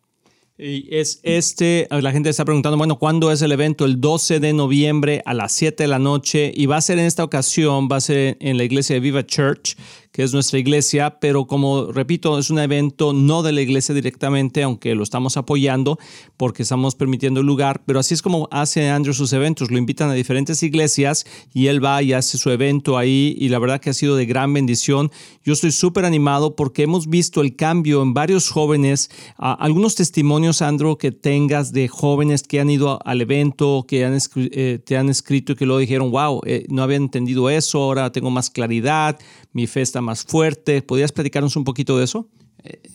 Y 0.58 0.88
es 0.96 1.20
este, 1.24 1.86
la 1.91 2.13
gente 2.13 2.30
está 2.30 2.46
preguntando, 2.46 2.78
bueno, 2.78 2.98
¿cuándo 2.98 3.30
es 3.30 3.41
el 3.41 3.52
evento? 3.52 3.84
El 3.84 4.00
12 4.00 4.39
de 4.39 4.54
noviembre 4.54 5.22
a 5.26 5.34
las 5.34 5.52
7 5.52 5.84
de 5.84 5.88
la 5.89 6.00
noche 6.00 6.50
y 6.56 6.65
va 6.65 6.78
a 6.78 6.82
ser 6.82 6.98
en 6.98 7.06
esta 7.06 7.26
ocasión, 7.26 7.89
va 7.91 7.98
a 7.98 8.02
ser 8.02 8.38
en 8.39 8.58
la 8.58 8.63
iglesia 8.63 8.94
de 8.94 9.02
Viva 9.02 9.26
Church, 9.26 9.76
que 10.15 10.23
es 10.23 10.32
nuestra 10.32 10.58
iglesia, 10.60 11.19
pero 11.19 11.45
como 11.45 11.91
repito, 11.91 12.39
es 12.39 12.49
un 12.49 12.58
evento 12.60 13.12
no 13.12 13.43
de 13.43 13.51
la 13.51 13.60
iglesia 13.60 13.93
directamente, 13.93 14.63
aunque 14.63 14.95
lo 14.95 15.04
estamos 15.04 15.36
apoyando 15.36 15.99
porque 16.38 16.63
estamos 16.63 16.95
permitiendo 16.95 17.41
el 17.41 17.45
lugar, 17.45 17.84
pero 17.86 17.99
así 17.99 18.13
es 18.13 18.21
como 18.21 18.47
hace 18.49 18.89
Andrew 18.89 19.13
sus 19.13 19.34
eventos, 19.34 19.71
lo 19.71 19.78
invitan 19.78 20.10
a 20.10 20.13
diferentes 20.13 20.63
iglesias 20.63 21.25
y 21.54 21.67
él 21.67 21.84
va 21.84 22.01
y 22.01 22.13
hace 22.13 22.38
su 22.38 22.49
evento 22.49 22.97
ahí 22.97 23.36
y 23.38 23.49
la 23.49 23.60
verdad 23.60 23.82
que 23.82 23.89
ha 23.89 23.93
sido 23.93 24.15
de 24.15 24.25
gran 24.25 24.54
bendición. 24.54 25.12
Yo 25.43 25.51
estoy 25.51 25.73
súper 25.73 26.06
animado 26.06 26.56
porque 26.56 26.84
hemos 26.84 27.10
visto 27.10 27.41
el 27.41 27.58
cambio 27.58 28.01
en 28.01 28.13
varios 28.13 28.49
jóvenes, 28.49 29.10
a- 29.38 29.51
algunos 29.51 29.95
testimonios, 29.95 30.62
Andrew, 30.62 30.97
que 30.97 31.12
tengas 31.12 31.73
de 31.73 31.89
jóvenes 31.89 32.43
que 32.43 32.62
han 32.62 32.69
ido 32.69 32.99
al 33.06 33.19
evento, 33.19 33.84
que 33.86 34.06
eh, 34.38 34.80
te 34.86 34.95
han 34.95 35.10
escrito 35.10 35.51
y 35.51 35.56
que 35.58 35.65
luego 35.65 35.80
dijeron, 35.80 36.10
wow, 36.10 36.39
eh, 36.45 36.65
no 36.69 36.84
había 36.84 36.95
entendido 36.95 37.49
eso, 37.49 37.84
ahora 37.84 38.13
tengo 38.13 38.30
más 38.30 38.49
claridad, 38.49 39.19
mi 39.51 39.67
fe 39.67 39.82
está 39.82 40.05
más 40.06 40.24
fuerte. 40.24 40.82
¿Podrías 40.82 41.12
platicarnos 41.12 41.56
un 41.58 41.63
poquito 41.65 41.98
de 41.98 42.06
eso? 42.06 42.30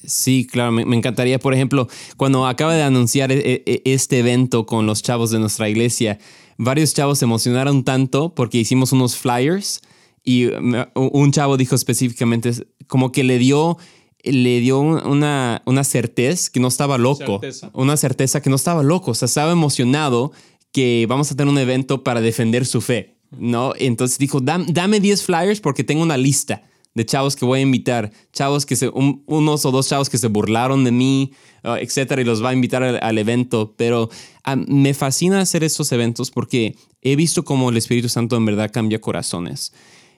Sí, 0.05 0.47
claro, 0.51 0.73
me, 0.73 0.85
me 0.85 0.97
encantaría, 0.97 1.39
por 1.39 1.55
ejemplo, 1.55 1.87
cuando 2.17 2.47
acaba 2.47 2.75
de 2.75 2.83
anunciar 2.83 3.31
e- 3.31 3.63
e- 3.67 3.83
este 3.85 4.19
evento 4.19 4.67
con 4.67 4.87
los 4.87 5.03
chavos 5.03 5.31
de 5.31 5.39
nuestra 5.39 5.69
iglesia, 5.69 6.19
varios 6.59 6.93
chavos 6.95 7.19
se 7.21 7.25
emocionaron 7.25 7.85
tanto 7.85 8.35
porque 8.35 8.59
hicimos 8.59 8.93
unos 8.93 9.17
flyers 9.17 9.81
y 10.25 10.47
un 10.95 11.31
chavo 11.33 11.57
dijo 11.57 11.75
específicamente 11.77 12.51
como 12.89 13.13
que 13.13 13.23
le 13.25 13.39
dio 13.39 13.77
le 14.23 14.61
dio 14.61 14.79
un- 14.81 15.07
una, 15.07 15.63
una 15.65 15.83
certeza 15.85 16.51
que 16.53 16.61
no 16.61 16.69
estaba 16.69 16.99
loco, 16.99 17.39
Certeza. 17.41 17.71
una 17.73 17.97
certeza 17.97 18.43
que 18.43 18.51
no 18.51 18.57
estaba 18.57 18.83
loco, 18.83 19.13
o 19.13 19.15
sea, 19.15 19.27
estaba 19.27 19.53
emocionado 19.53 20.33
que 20.73 21.07
vamos 21.09 21.31
a 21.33 21.37
tener 21.37 21.51
un 21.51 21.59
evento 21.59 22.05
para 22.05 22.21
defender 22.21 22.67
su 22.67 22.81
fe, 22.83 23.17
¿no? 23.39 23.73
Entonces 23.79 24.19
dijo, 24.19 24.41
"Dam- 24.43 24.67
dame 24.73 25.01
10 25.01 25.23
flyers 25.23 25.61
porque 25.61 25.85
tengo 25.85 26.03
una 26.03 26.19
lista 26.19 26.65
de 26.95 27.07
chavos 27.07 27.37
que 27.37 27.45
voy 27.45 27.61
a 27.61 27.63
invitar, 27.63 28.11
chavos 28.33 28.67
que 28.67 28.77
se, 28.77 28.89
un- 28.89 29.23
unos 29.27 29.65
o 29.65 29.71
dos 29.71 29.89
chavos 29.89 30.11
que 30.11 30.19
se 30.19 30.27
burlaron 30.29 30.85
de 30.85 30.91
mí, 30.91 31.33
uh, 31.65 31.75
etcétera, 31.75 32.21
y 32.21 32.25
los 32.25 32.43
va 32.45 32.51
a 32.51 32.53
invitar 32.53 32.83
al, 32.83 33.19
evento. 33.19 33.75
Pero 33.77 34.11
ah, 34.45 34.57
me 34.57 34.93
fascina 34.95 35.41
hacer 35.41 35.63
estos 35.65 35.93
eventos 35.93 36.31
porque 36.31 36.75
he 37.03 37.17
visto 37.17 37.45
cómo 37.45 37.71
el 37.71 37.77
Espíritu 37.77 38.09
Santo 38.09 38.37
en 38.37 38.45
verdad 38.45 38.71
cambia 38.73 39.01
corazones. 39.01 39.73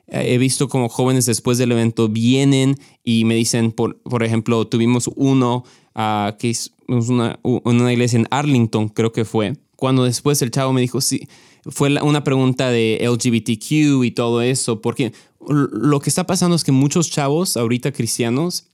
Eh, 0.06 0.34
He 0.34 0.38
visto 0.38 0.68
como 0.68 0.88
jóvenes 0.88 1.26
después 1.26 1.58
del 1.58 1.72
evento 1.72 2.08
vienen 2.08 2.76
y 3.04 3.24
me 3.24 3.34
dicen, 3.34 3.72
por, 3.72 4.00
por 4.02 4.22
ejemplo, 4.22 4.66
tuvimos 4.66 5.10
uno 5.14 5.64
ah, 5.94 6.36
que 6.38 6.50
es 6.50 6.72
una, 6.88 7.38
una 7.42 7.92
iglesia 7.92 8.18
en 8.18 8.28
Arlington, 8.30 8.88
creo 8.88 9.12
que 9.12 9.24
fue, 9.24 9.56
cuando 9.76 10.04
después 10.04 10.40
el 10.42 10.50
chavo 10.50 10.72
me 10.72 10.80
dijo, 10.80 11.00
sí, 11.00 11.26
fue 11.64 11.94
una 12.02 12.24
pregunta 12.24 12.70
de 12.70 12.98
LGBTQ 13.02 14.04
y 14.04 14.10
todo 14.10 14.42
eso, 14.42 14.80
porque 14.80 15.12
lo 15.48 16.00
que 16.00 16.10
está 16.10 16.26
pasando 16.26 16.56
es 16.56 16.64
que 16.64 16.72
muchos 16.72 17.10
chavos 17.10 17.56
ahorita 17.56 17.92
cristianos 17.92 18.66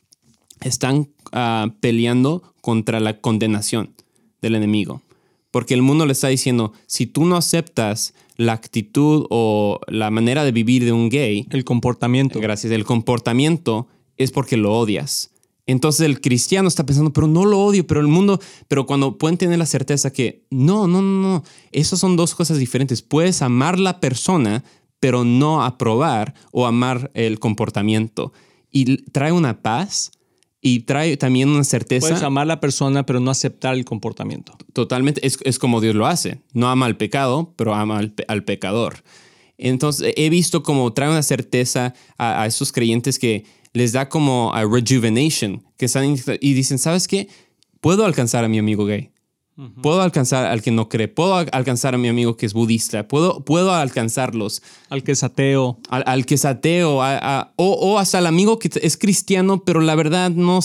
están 0.60 1.08
ah, 1.32 1.72
peleando 1.80 2.42
contra 2.60 3.00
la 3.00 3.20
condenación 3.20 3.94
del 4.42 4.54
enemigo. 4.54 5.02
Porque 5.50 5.74
el 5.74 5.82
mundo 5.82 6.04
le 6.04 6.12
está 6.12 6.28
diciendo, 6.28 6.72
si 6.86 7.06
tú 7.06 7.24
no 7.24 7.36
aceptas 7.36 8.12
la 8.36 8.52
actitud 8.52 9.26
o 9.30 9.80
la 9.88 10.10
manera 10.10 10.44
de 10.44 10.52
vivir 10.52 10.84
de 10.84 10.92
un 10.92 11.08
gay, 11.08 11.46
El 11.50 11.64
comportamiento. 11.64 12.38
gracias, 12.40 12.72
el 12.72 12.84
comportamiento 12.84 13.88
es 14.16 14.30
porque 14.30 14.56
lo 14.56 14.76
odias. 14.76 15.30
Entonces 15.66 16.06
el 16.06 16.20
cristiano 16.22 16.66
está 16.66 16.86
pensando, 16.86 17.12
pero 17.12 17.26
no 17.26 17.44
lo 17.44 17.60
odio, 17.60 17.86
pero 17.86 18.00
el 18.00 18.06
mundo, 18.06 18.40
pero 18.68 18.86
cuando 18.86 19.18
pueden 19.18 19.36
tener 19.36 19.58
la 19.58 19.66
certeza 19.66 20.10
que 20.10 20.46
no, 20.50 20.86
no, 20.86 21.02
no, 21.02 21.20
no, 21.20 21.44
esas 21.72 21.98
son 21.98 22.16
dos 22.16 22.34
cosas 22.34 22.58
diferentes. 22.58 23.02
Puedes 23.02 23.42
amar 23.42 23.78
la 23.78 24.00
persona, 24.00 24.64
pero 25.00 25.24
no 25.24 25.62
aprobar 25.64 26.34
o 26.52 26.66
amar 26.66 27.10
el 27.14 27.38
comportamiento. 27.38 28.32
Y 28.70 28.96
trae 29.12 29.32
una 29.32 29.62
paz 29.62 30.10
y 30.60 30.80
trae 30.80 31.16
también 31.16 31.48
una 31.48 31.64
certeza. 31.64 32.08
Puedes 32.08 32.22
amar 32.22 32.42
a 32.42 32.46
la 32.46 32.60
persona, 32.60 33.06
pero 33.06 33.20
no 33.20 33.30
aceptar 33.30 33.74
el 33.74 33.84
comportamiento. 33.84 34.56
Totalmente, 34.72 35.24
es, 35.26 35.38
es 35.44 35.58
como 35.58 35.80
Dios 35.80 35.94
lo 35.94 36.06
hace. 36.06 36.40
No 36.52 36.68
ama 36.68 36.86
al 36.86 36.96
pecado, 36.96 37.54
pero 37.56 37.74
ama 37.74 37.98
al, 37.98 38.10
pe- 38.12 38.24
al 38.28 38.44
pecador. 38.44 39.02
Entonces, 39.56 40.12
he 40.16 40.30
visto 40.30 40.62
como 40.62 40.92
trae 40.92 41.08
una 41.08 41.22
certeza 41.22 41.94
a, 42.16 42.42
a 42.42 42.46
esos 42.46 42.72
creyentes 42.72 43.18
que 43.18 43.44
les 43.72 43.92
da 43.92 44.08
como 44.08 44.52
a 44.54 44.64
rejuvenation, 44.64 45.62
que 45.76 45.86
están 45.86 46.16
y 46.40 46.52
dicen, 46.54 46.78
¿sabes 46.78 47.06
qué? 47.08 47.28
Puedo 47.80 48.04
alcanzar 48.04 48.44
a 48.44 48.48
mi 48.48 48.58
amigo 48.58 48.84
gay. 48.84 49.10
Puedo 49.82 50.02
alcanzar 50.02 50.46
al 50.46 50.62
que 50.62 50.70
no 50.70 50.88
cree, 50.88 51.08
puedo 51.08 51.34
alcanzar 51.34 51.96
a 51.96 51.98
mi 51.98 52.06
amigo 52.06 52.36
que 52.36 52.46
es 52.46 52.52
budista, 52.52 53.08
puedo, 53.08 53.44
puedo 53.44 53.74
alcanzarlos. 53.74 54.62
Al 54.88 55.02
que 55.02 55.12
es 55.12 55.24
ateo. 55.24 55.78
Al, 55.88 56.26
que 56.26 56.36
es 56.36 56.44
ateo, 56.44 56.98
o, 56.98 57.52
o, 57.56 57.98
hasta 57.98 58.20
el 58.20 58.26
amigo 58.26 58.60
que 58.60 58.70
es 58.80 58.96
cristiano, 58.96 59.64
pero 59.64 59.80
la 59.80 59.96
verdad 59.96 60.30
no, 60.30 60.60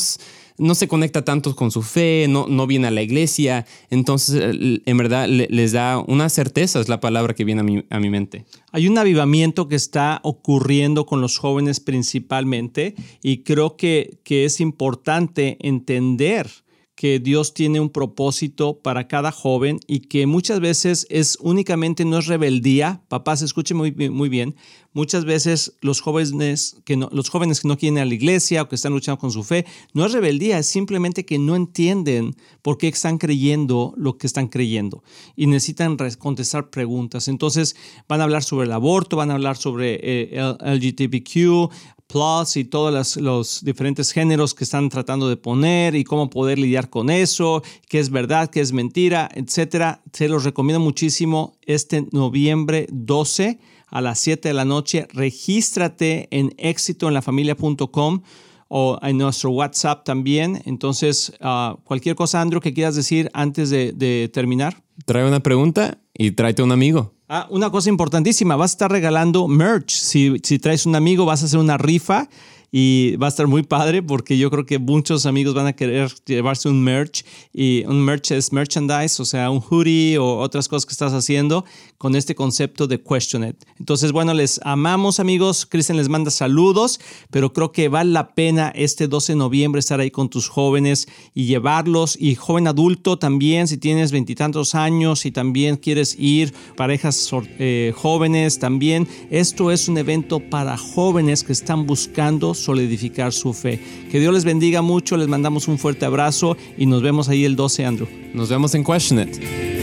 no 0.58 0.76
se 0.76 0.88
conecta 0.88 1.26
tanto 1.26 1.56
con 1.56 1.72
su 1.72 1.82
fe, 1.82 2.28
no, 2.30 2.46
no 2.48 2.68
viene 2.68 2.88
a 2.88 2.92
la 2.92 3.02
iglesia. 3.02 3.66
Entonces, 3.90 4.56
en 4.86 4.98
verdad, 4.98 5.28
les 5.28 5.72
da 5.72 5.98
una 5.98 6.30
certeza, 6.30 6.80
es 6.80 6.88
la 6.88 7.00
palabra 7.00 7.34
que 7.34 7.46
viene 7.46 7.62
a 7.62 7.64
mi, 7.64 7.84
a 7.90 8.00
mi 8.00 8.12
mente. 8.12 8.46
Hay 8.72 8.88
un 8.88 8.98
avivamiento 9.00 9.68
que 9.68 9.76
está 9.76 10.20
ocurriendo 10.24 11.08
con 11.08 11.20
los 11.20 11.40
jóvenes 11.40 11.80
principalmente 11.80 12.94
y 13.24 13.40
creo 13.40 13.76
que, 13.76 14.20
que 14.24 14.46
es 14.46 14.60
importante 14.60 15.58
entender 15.62 16.63
que 17.04 17.20
Dios 17.20 17.54
tiene 17.54 17.82
un 17.82 17.90
propósito 17.90 18.80
para 18.80 19.10
cada 19.10 19.34
joven 19.34 19.82
y 19.88 20.00
que 20.08 20.26
muchas 20.26 20.62
veces 20.62 21.06
es 21.10 21.38
únicamente 21.42 22.06
no 22.06 22.20
es 22.20 22.28
rebeldía. 22.28 23.02
Papás, 23.10 23.42
escuchen 23.42 23.76
muy, 23.76 23.92
muy 23.92 24.30
bien. 24.30 24.56
Muchas 24.94 25.26
veces 25.26 25.76
los 25.82 26.00
jóvenes, 26.00 26.78
que 26.86 26.96
no, 26.96 27.10
los 27.12 27.28
jóvenes 27.28 27.60
que 27.60 27.68
no 27.68 27.78
quieren 27.78 27.98
ir 27.98 28.04
a 28.04 28.06
la 28.06 28.14
iglesia 28.14 28.62
o 28.62 28.70
que 28.70 28.76
están 28.76 28.94
luchando 28.94 29.20
con 29.20 29.32
su 29.32 29.44
fe, 29.44 29.66
no 29.94 30.06
es 30.06 30.14
rebeldía, 30.14 30.58
es 30.60 30.68
simplemente 30.68 31.26
que 31.26 31.40
no 31.40 31.58
entienden 31.58 32.38
por 32.62 32.78
qué 32.78 32.88
están 32.88 33.18
creyendo 33.18 33.94
lo 33.98 34.18
que 34.18 34.26
están 34.26 34.48
creyendo 34.48 35.04
y 35.36 35.48
necesitan 35.48 35.98
contestar 36.18 36.70
preguntas. 36.70 37.28
Entonces 37.28 37.76
van 38.08 38.22
a 38.22 38.24
hablar 38.24 38.44
sobre 38.46 38.66
el 38.68 38.72
aborto, 38.72 39.18
van 39.18 39.32
a 39.32 39.34
hablar 39.34 39.58
sobre 39.58 40.00
eh, 40.02 40.56
LGBTQ, 40.62 41.70
plus 42.14 42.58
y 42.58 42.64
todos 42.64 43.18
los, 43.18 43.66
diferentes 43.66 44.12
géneros 44.12 44.54
que 44.54 44.64
están 44.64 44.88
tratando 44.90 45.28
de 45.28 45.36
poner 45.36 45.96
y 45.96 46.04
cómo 46.04 46.30
poder 46.30 46.60
lidiar 46.60 46.92
con 46.92 47.10
eso, 47.10 47.64
qué 47.90 47.98
es 47.98 48.12
verdad, 48.12 48.52
qué 48.52 48.62
es 48.62 48.72
mentira, 48.72 49.28
etcétera. 49.34 50.04
Se 50.14 50.28
los 50.28 50.44
recomiendo 50.44 50.80
muchísimo 50.80 51.58
este 51.64 52.06
noviembre 52.12 52.86
12 52.92 53.60
a 53.88 54.02
las 54.02 54.20
7 54.20 54.48
de 54.48 54.54
la 54.54 54.64
noche. 54.64 55.08
Regístrate 55.12 56.28
en 56.30 56.54
éxitoenlafamilia.com 56.60 58.22
o 58.68 59.00
en 59.02 59.18
nuestro 59.18 59.50
WhatsApp 59.50 60.06
también. 60.06 60.62
Entonces, 60.66 61.34
ah, 61.42 61.78
cualquier 61.84 62.16
cosa, 62.16 62.42
Andrew, 62.42 62.62
que 62.62 62.76
quieras 62.76 62.96
decir 62.96 63.32
antes 63.34 63.72
de, 63.72 63.92
de 63.92 64.30
terminar. 64.32 64.84
Trae 65.06 65.28
una 65.28 65.40
pregunta 65.40 65.98
y 66.14 66.32
tráete 66.32 66.62
un 66.62 66.72
amigo. 66.72 67.16
Ah, 67.36 67.48
una 67.50 67.72
cosa 67.72 67.90
importantísima, 67.90 68.56
vas 68.56 68.70
a 68.70 68.76
estar 68.76 68.92
regalando 68.92 69.48
merch. 69.48 69.90
Si, 69.90 70.36
si 70.44 70.60
traes 70.60 70.86
un 70.86 70.96
amigo, 70.96 71.26
vas 71.26 71.42
a 71.42 71.46
hacer 71.46 71.58
una 71.58 71.80
rifa 71.80 72.30
y 72.76 73.18
va 73.18 73.28
a 73.28 73.30
estar 73.30 73.46
muy 73.46 73.62
padre 73.62 74.02
porque 74.02 74.36
yo 74.36 74.50
creo 74.50 74.66
que 74.66 74.80
muchos 74.80 75.28
amigos 75.28 75.54
van 75.54 75.68
a 75.68 75.74
querer 75.74 76.12
llevarse 76.26 76.68
un 76.68 76.84
merch 76.84 77.24
y 77.54 77.86
un 77.86 78.04
merch 78.04 78.32
es 78.32 78.52
merchandise, 78.52 79.22
o 79.22 79.26
sea, 79.26 79.52
un 79.52 79.62
hoodie 79.62 80.18
o 80.18 80.40
otras 80.40 80.68
cosas 80.68 80.88
que 80.88 80.94
estás 80.94 81.14
haciendo 81.14 81.66
con 82.00 82.16
este 82.16 82.34
concepto 82.34 82.88
de 82.88 83.00
Question 83.00 83.44
It. 83.44 83.64
Entonces, 83.78 84.12
bueno, 84.12 84.34
les 84.34 84.60
amamos 84.64 85.20
amigos, 85.20 85.68
Kristen 85.68 85.98
les 85.98 86.10
manda 86.10 86.32
saludos, 86.32 87.00
pero 87.30 87.54
creo 87.54 87.72
que 87.72 87.90
vale 87.90 88.10
la 88.10 88.34
pena 88.34 88.74
este 88.76 89.08
12 89.08 89.34
de 89.34 89.38
noviembre 89.38 89.78
estar 89.78 90.00
ahí 90.00 90.10
con 90.10 90.30
tus 90.30 90.50
jóvenes 90.50 91.08
y 91.36 91.46
llevarlos 91.46 92.18
y 92.20 92.34
joven 92.34 92.68
adulto 92.68 93.20
también, 93.20 93.68
si 93.68 93.78
tienes 93.78 94.12
veintitantos 94.12 94.74
años 94.74 95.28
y 95.28 95.32
también 95.32 95.78
quieres 95.78 96.18
ir, 96.18 96.56
parejas 96.76 97.30
eh, 97.60 97.94
jóvenes 97.96 98.58
también, 98.58 99.08
esto 99.30 99.70
es 99.70 99.88
un 99.88 100.00
evento 100.00 100.40
para 100.40 100.76
jóvenes 100.76 101.44
que 101.44 101.54
están 101.54 101.86
buscando 101.86 102.56
solidificar 102.64 103.32
su 103.32 103.54
fe. 103.54 103.80
Que 104.12 104.20
Dios 104.20 104.34
les 104.34 104.46
bendiga 104.46 104.82
mucho, 104.82 105.18
les 105.18 105.28
mandamos 105.28 105.68
un 105.68 105.78
fuerte 105.78 106.06
abrazo 106.06 106.58
y 106.78 106.86
nos 106.86 107.02
vemos 107.02 107.30
ahí 107.30 107.46
el 107.46 107.56
12, 107.56 107.86
Andrew. 107.86 108.08
Nos 108.34 108.50
vemos 108.50 108.74
en 108.74 108.84
Question 108.84 109.20
It. 109.20 109.83